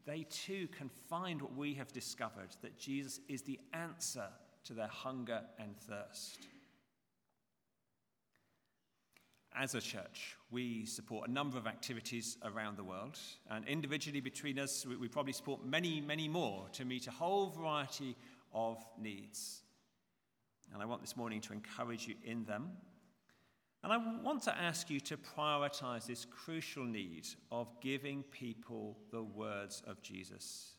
They 0.05 0.25
too 0.29 0.67
can 0.77 0.89
find 1.09 1.41
what 1.41 1.55
we 1.55 1.73
have 1.75 1.91
discovered 1.91 2.55
that 2.61 2.77
Jesus 2.77 3.19
is 3.27 3.41
the 3.41 3.59
answer 3.73 4.27
to 4.65 4.73
their 4.73 4.87
hunger 4.87 5.41
and 5.59 5.75
thirst. 5.77 6.47
As 9.55 9.73
a 9.73 9.81
church, 9.81 10.35
we 10.51 10.85
support 10.85 11.27
a 11.27 11.31
number 11.31 11.57
of 11.57 11.65
activities 11.65 12.37
around 12.43 12.77
the 12.77 12.83
world, 12.83 13.17
and 13.49 13.67
individually 13.67 14.21
between 14.21 14.59
us, 14.59 14.85
we, 14.85 14.95
we 14.95 15.07
probably 15.07 15.33
support 15.33 15.65
many, 15.65 15.99
many 15.99 16.27
more 16.27 16.67
to 16.73 16.85
meet 16.85 17.07
a 17.07 17.11
whole 17.11 17.49
variety 17.49 18.15
of 18.53 18.77
needs. 18.99 19.63
And 20.73 20.81
I 20.81 20.85
want 20.85 21.01
this 21.01 21.17
morning 21.17 21.41
to 21.41 21.53
encourage 21.53 22.07
you 22.07 22.15
in 22.23 22.43
them. 22.45 22.71
And 23.83 23.93
I 23.93 23.97
want 23.97 24.43
to 24.43 24.57
ask 24.57 24.89
you 24.89 24.99
to 25.01 25.17
prioritize 25.17 26.05
this 26.05 26.25
crucial 26.25 26.83
need 26.83 27.27
of 27.51 27.67
giving 27.79 28.23
people 28.23 28.97
the 29.11 29.23
words 29.23 29.83
of 29.85 30.01
Jesus 30.01 30.73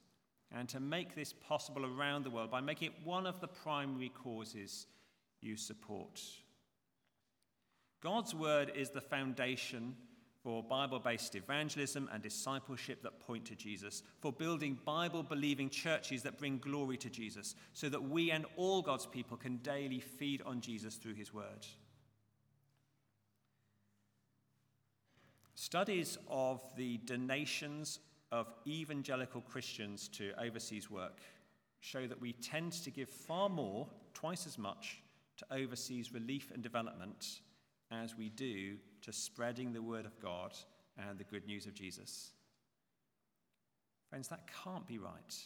and 0.51 0.69
to 0.69 0.81
make 0.81 1.15
this 1.15 1.33
possible 1.33 1.87
around 1.87 2.25
the 2.25 2.31
world 2.31 2.51
by 2.51 2.61
making 2.61 2.89
it 2.89 3.07
one 3.07 3.27
of 3.27 3.41
the 3.41 3.49
primary 3.49 4.09
causes 4.09 4.87
you 5.41 5.57
support. 5.57 6.21
God's 8.03 8.35
word 8.35 8.73
is 8.75 8.91
the 8.91 9.01
foundation 9.01 9.95
for 10.43 10.63
Bible 10.63 11.01
based 11.01 11.35
evangelism 11.35 12.09
and 12.13 12.23
discipleship 12.23 13.03
that 13.03 13.21
point 13.21 13.45
to 13.47 13.57
Jesus, 13.57 14.03
for 14.21 14.33
building 14.33 14.79
Bible 14.85 15.23
believing 15.23 15.69
churches 15.69 16.23
that 16.23 16.39
bring 16.39 16.59
glory 16.59 16.97
to 16.99 17.11
Jesus, 17.11 17.55
so 17.73 17.89
that 17.89 18.03
we 18.03 18.31
and 18.31 18.47
all 18.57 18.81
God's 18.81 19.07
people 19.07 19.37
can 19.37 19.57
daily 19.59 20.01
feed 20.01 20.43
on 20.43 20.61
Jesus 20.61 20.95
through 20.95 21.15
his 21.15 21.35
word. 21.35 21.67
Studies 25.61 26.17
of 26.29 26.63
the 26.77 26.99
donations 26.99 27.99
of 28.31 28.47
evangelical 28.65 29.41
Christians 29.41 30.07
to 30.11 30.31
overseas 30.41 30.89
work 30.89 31.19
show 31.81 32.07
that 32.07 32.21
we 32.21 32.33
tend 32.35 32.71
to 32.75 32.93
give 32.93 33.09
far 33.09 33.49
more, 33.49 33.89
twice 34.15 34.47
as 34.47 34.57
much, 34.57 35.03
to 35.37 35.45
overseas 35.53 36.15
relief 36.15 36.53
and 36.55 36.63
development 36.63 37.41
as 37.91 38.17
we 38.17 38.29
do 38.29 38.77
to 39.03 39.13
spreading 39.13 39.73
the 39.73 39.83
word 39.83 40.07
of 40.07 40.21
God 40.21 40.57
and 40.97 41.19
the 41.19 41.25
good 41.25 41.45
news 41.45 41.67
of 41.67 41.75
Jesus. 41.75 42.31
Friends, 44.11 44.29
that 44.29 44.49
can't 44.63 44.87
be 44.87 44.99
right. 44.99 45.43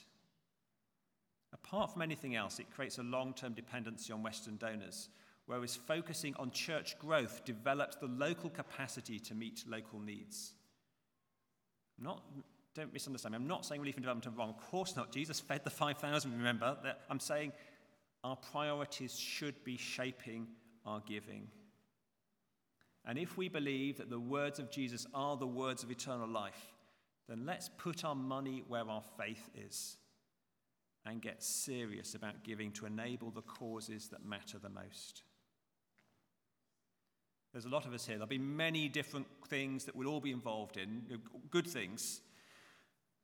Apart 1.55 1.91
from 1.91 2.03
anything 2.03 2.37
else, 2.37 2.59
it 2.59 2.71
creates 2.71 2.99
a 2.99 3.03
long 3.03 3.33
term 3.33 3.55
dependency 3.55 4.13
on 4.13 4.23
Western 4.23 4.59
donors, 4.59 5.09
whereas 5.47 5.77
focusing 5.77 6.35
on 6.39 6.51
church 6.51 6.99
growth 6.99 7.45
develops 7.45 7.97
the 7.97 8.07
local 8.07 8.51
capacity 8.51 9.19
to 9.19 9.35
meet 9.35 9.65
local 9.69 10.01
needs. 10.01 10.53
Not, 11.99 12.23
don't 12.75 12.93
misunderstand 12.93 13.33
me. 13.33 13.37
I'm 13.37 13.49
not 13.49 13.65
saying 13.65 13.81
relief 13.81 13.97
and 13.97 14.05
development 14.05 14.27
are 14.35 14.39
wrong. 14.39 14.51
Of 14.51 14.71
course 14.71 14.97
not. 14.97 15.13
Jesus 15.13 15.41
fed 15.41 15.63
the 15.65 15.71
5,000, 15.71 16.33
remember. 16.33 16.77
I'm 17.11 17.21
saying 17.21 17.53
our 18.25 18.37
priorities 18.37 19.19
should 19.19 19.63
be 19.65 19.77
shaping 19.77 20.47
our 20.87 21.01
giving. 21.01 21.49
And 23.05 23.19
if 23.19 23.37
we 23.37 23.49
believe 23.49 23.99
that 23.99 24.11
the 24.11 24.21
words 24.21 24.59
of 24.59 24.71
Jesus 24.71 25.07
are 25.13 25.37
the 25.37 25.47
words 25.47 25.83
of 25.83 25.91
eternal 25.91 26.29
life, 26.29 26.73
then 27.29 27.45
let's 27.47 27.69
put 27.79 28.05
our 28.05 28.15
money 28.15 28.63
where 28.69 28.89
our 28.89 29.03
faith 29.19 29.51
is 29.55 29.97
and 31.05 31.21
get 31.21 31.43
serious 31.43 32.15
about 32.15 32.45
giving 32.45 32.71
to 32.73 32.87
enable 32.87 33.31
the 33.31 33.43
causes 33.43 34.09
that 34.09 34.25
matter 34.25 34.59
the 34.59 34.69
most. 34.69 35.23
There's 37.53 37.67
a 37.67 37.71
lot 37.71 37.85
of 37.85 37.93
us 37.93 38.07
here. 38.07 38.17
There'll 38.17 38.27
be 38.27 38.39
many 38.39 38.89
different 38.89 39.27
things 39.47 39.85
that 39.85 39.95
we'll 39.95 40.09
all 40.09 40.21
be 40.21 40.33
involved 40.33 40.79
in, 40.79 41.21
good 41.51 41.67
things. 41.67 42.23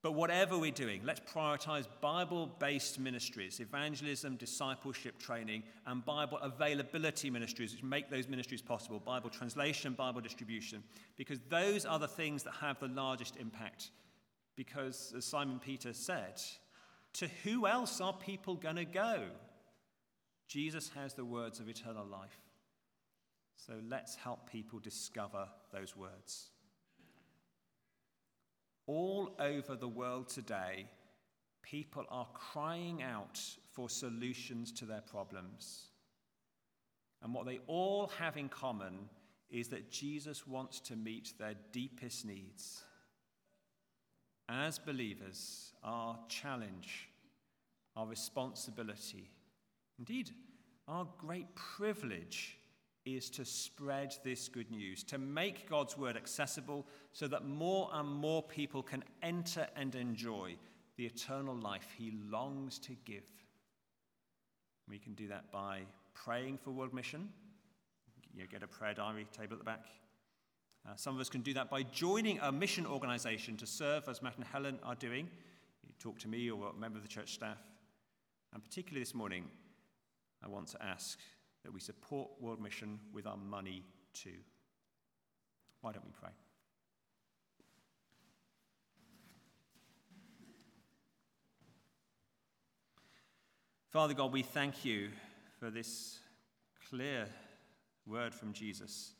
But 0.00 0.12
whatever 0.12 0.56
we're 0.56 0.70
doing, 0.70 1.00
let's 1.04 1.20
prioritize 1.20 1.86
Bible 2.00 2.54
based 2.60 3.00
ministries, 3.00 3.58
evangelism, 3.58 4.36
discipleship 4.36 5.18
training, 5.18 5.64
and 5.86 6.04
Bible 6.04 6.38
availability 6.38 7.30
ministries, 7.30 7.72
which 7.72 7.82
make 7.82 8.08
those 8.08 8.28
ministries 8.28 8.62
possible 8.62 9.00
Bible 9.00 9.28
translation, 9.28 9.94
Bible 9.94 10.20
distribution, 10.20 10.84
because 11.16 11.40
those 11.48 11.84
are 11.84 11.98
the 11.98 12.06
things 12.06 12.44
that 12.44 12.54
have 12.60 12.78
the 12.78 12.86
largest 12.88 13.36
impact. 13.38 13.90
Because, 14.54 15.12
as 15.16 15.24
Simon 15.24 15.58
Peter 15.58 15.92
said, 15.92 16.40
to 17.14 17.28
who 17.42 17.66
else 17.66 18.00
are 18.00 18.12
people 18.12 18.54
going 18.54 18.76
to 18.76 18.84
go? 18.84 19.24
Jesus 20.46 20.90
has 20.94 21.14
the 21.14 21.24
words 21.24 21.58
of 21.58 21.68
eternal 21.68 22.06
life. 22.06 22.38
So 23.58 23.74
let's 23.88 24.14
help 24.14 24.50
people 24.50 24.78
discover 24.78 25.48
those 25.72 25.96
words. 25.96 26.50
All 28.86 29.34
over 29.38 29.74
the 29.74 29.88
world 29.88 30.28
today, 30.28 30.86
people 31.62 32.04
are 32.08 32.28
crying 32.32 33.02
out 33.02 33.38
for 33.72 33.90
solutions 33.90 34.72
to 34.72 34.86
their 34.86 35.02
problems. 35.02 35.88
And 37.20 37.34
what 37.34 37.46
they 37.46 37.58
all 37.66 38.12
have 38.18 38.36
in 38.36 38.48
common 38.48 39.08
is 39.50 39.68
that 39.68 39.90
Jesus 39.90 40.46
wants 40.46 40.78
to 40.80 40.96
meet 40.96 41.32
their 41.38 41.54
deepest 41.72 42.24
needs. 42.24 42.84
As 44.48 44.78
believers, 44.78 45.72
our 45.82 46.16
challenge, 46.28 47.08
our 47.96 48.06
responsibility, 48.06 49.30
indeed, 49.98 50.30
our 50.86 51.06
great 51.18 51.54
privilege 51.54 52.57
is 53.16 53.30
to 53.30 53.44
spread 53.44 54.14
this 54.24 54.48
good 54.48 54.70
news, 54.70 55.02
to 55.04 55.18
make 55.18 55.68
God's 55.68 55.96
word 55.96 56.16
accessible 56.16 56.86
so 57.12 57.28
that 57.28 57.46
more 57.46 57.90
and 57.92 58.08
more 58.08 58.42
people 58.42 58.82
can 58.82 59.04
enter 59.22 59.66
and 59.76 59.94
enjoy 59.94 60.56
the 60.96 61.06
eternal 61.06 61.54
life 61.54 61.94
he 61.96 62.12
longs 62.30 62.78
to 62.80 62.92
give. 63.04 63.24
We 64.88 64.98
can 64.98 65.14
do 65.14 65.28
that 65.28 65.52
by 65.52 65.82
praying 66.14 66.58
for 66.58 66.70
world 66.70 66.92
mission. 66.92 67.28
You 68.34 68.46
get 68.46 68.62
a 68.62 68.66
prayer 68.66 68.94
diary 68.94 69.26
table 69.32 69.54
at 69.54 69.58
the 69.58 69.64
back. 69.64 69.86
Uh, 70.88 70.92
some 70.96 71.14
of 71.14 71.20
us 71.20 71.28
can 71.28 71.42
do 71.42 71.52
that 71.54 71.70
by 71.70 71.82
joining 71.82 72.38
a 72.40 72.50
mission 72.50 72.86
organization 72.86 73.56
to 73.58 73.66
serve 73.66 74.08
as 74.08 74.22
Matt 74.22 74.36
and 74.36 74.44
Helen 74.44 74.78
are 74.82 74.94
doing. 74.94 75.28
You 75.86 75.94
talk 75.98 76.18
to 76.20 76.28
me 76.28 76.50
or 76.50 76.70
a 76.70 76.72
member 76.72 76.98
of 76.98 77.02
the 77.02 77.08
church 77.08 77.34
staff. 77.34 77.58
And 78.54 78.62
particularly 78.62 79.02
this 79.02 79.14
morning, 79.14 79.44
I 80.42 80.48
want 80.48 80.68
to 80.68 80.82
ask 80.82 81.18
that 81.68 81.74
we 81.74 81.80
support 81.80 82.30
World 82.40 82.62
Mission 82.62 82.98
with 83.12 83.26
our 83.26 83.36
money 83.36 83.84
too. 84.14 84.38
Why 85.82 85.92
don't 85.92 86.06
we 86.06 86.12
pray? 86.18 86.30
Father 93.90 94.14
God, 94.14 94.32
we 94.32 94.40
thank 94.40 94.82
you 94.82 95.10
for 95.60 95.68
this 95.68 96.20
clear 96.88 97.28
word 98.06 98.32
from 98.32 98.54
Jesus 98.54 99.12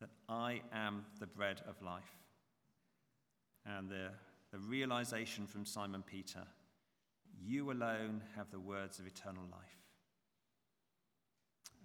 that 0.00 0.10
I 0.28 0.62
am 0.72 1.04
the 1.20 1.28
bread 1.28 1.60
of 1.68 1.80
life. 1.82 2.16
And 3.64 3.88
the, 3.88 4.08
the 4.50 4.58
realization 4.58 5.46
from 5.46 5.64
Simon 5.64 6.02
Peter 6.02 6.42
you 7.40 7.70
alone 7.70 8.22
have 8.34 8.50
the 8.50 8.58
words 8.58 8.98
of 8.98 9.06
eternal 9.06 9.44
life. 9.52 9.81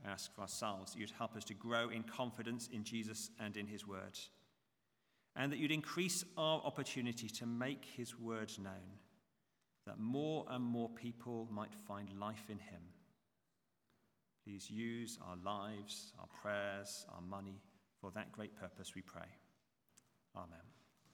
Ask 0.06 0.34
for 0.34 0.42
ourselves 0.42 0.94
that 0.94 1.00
you'd 1.00 1.12
help 1.12 1.36
us 1.36 1.44
to 1.46 1.54
grow 1.54 1.90
in 1.90 2.04
confidence 2.04 2.70
in 2.72 2.84
Jesus 2.84 3.30
and 3.40 3.58
in 3.58 3.68
his 3.68 3.86
word, 3.86 4.18
and 5.36 5.52
that 5.52 5.60
you'd 5.60 5.72
increase 5.72 6.24
our 6.38 6.62
opportunity 6.64 7.28
to 7.28 7.46
make 7.46 7.86
his 7.86 8.18
word 8.18 8.52
known, 8.58 9.00
that 9.86 10.00
more 10.00 10.46
and 10.50 10.64
more 10.64 10.90
people 10.90 11.48
might 11.52 11.74
find 11.88 12.10
life 12.20 12.46
in 12.50 12.60
him. 12.60 12.82
Please 14.44 14.70
use 14.70 15.20
our 15.28 15.36
lives, 15.44 16.14
our 16.20 16.28
prayers, 16.42 17.06
our 17.14 17.22
money 17.22 17.62
for 18.00 18.12
that 18.12 18.32
great 18.32 18.56
purpose, 18.56 18.94
we 18.96 19.02
pray. 19.02 19.28
Amen. 20.36 20.77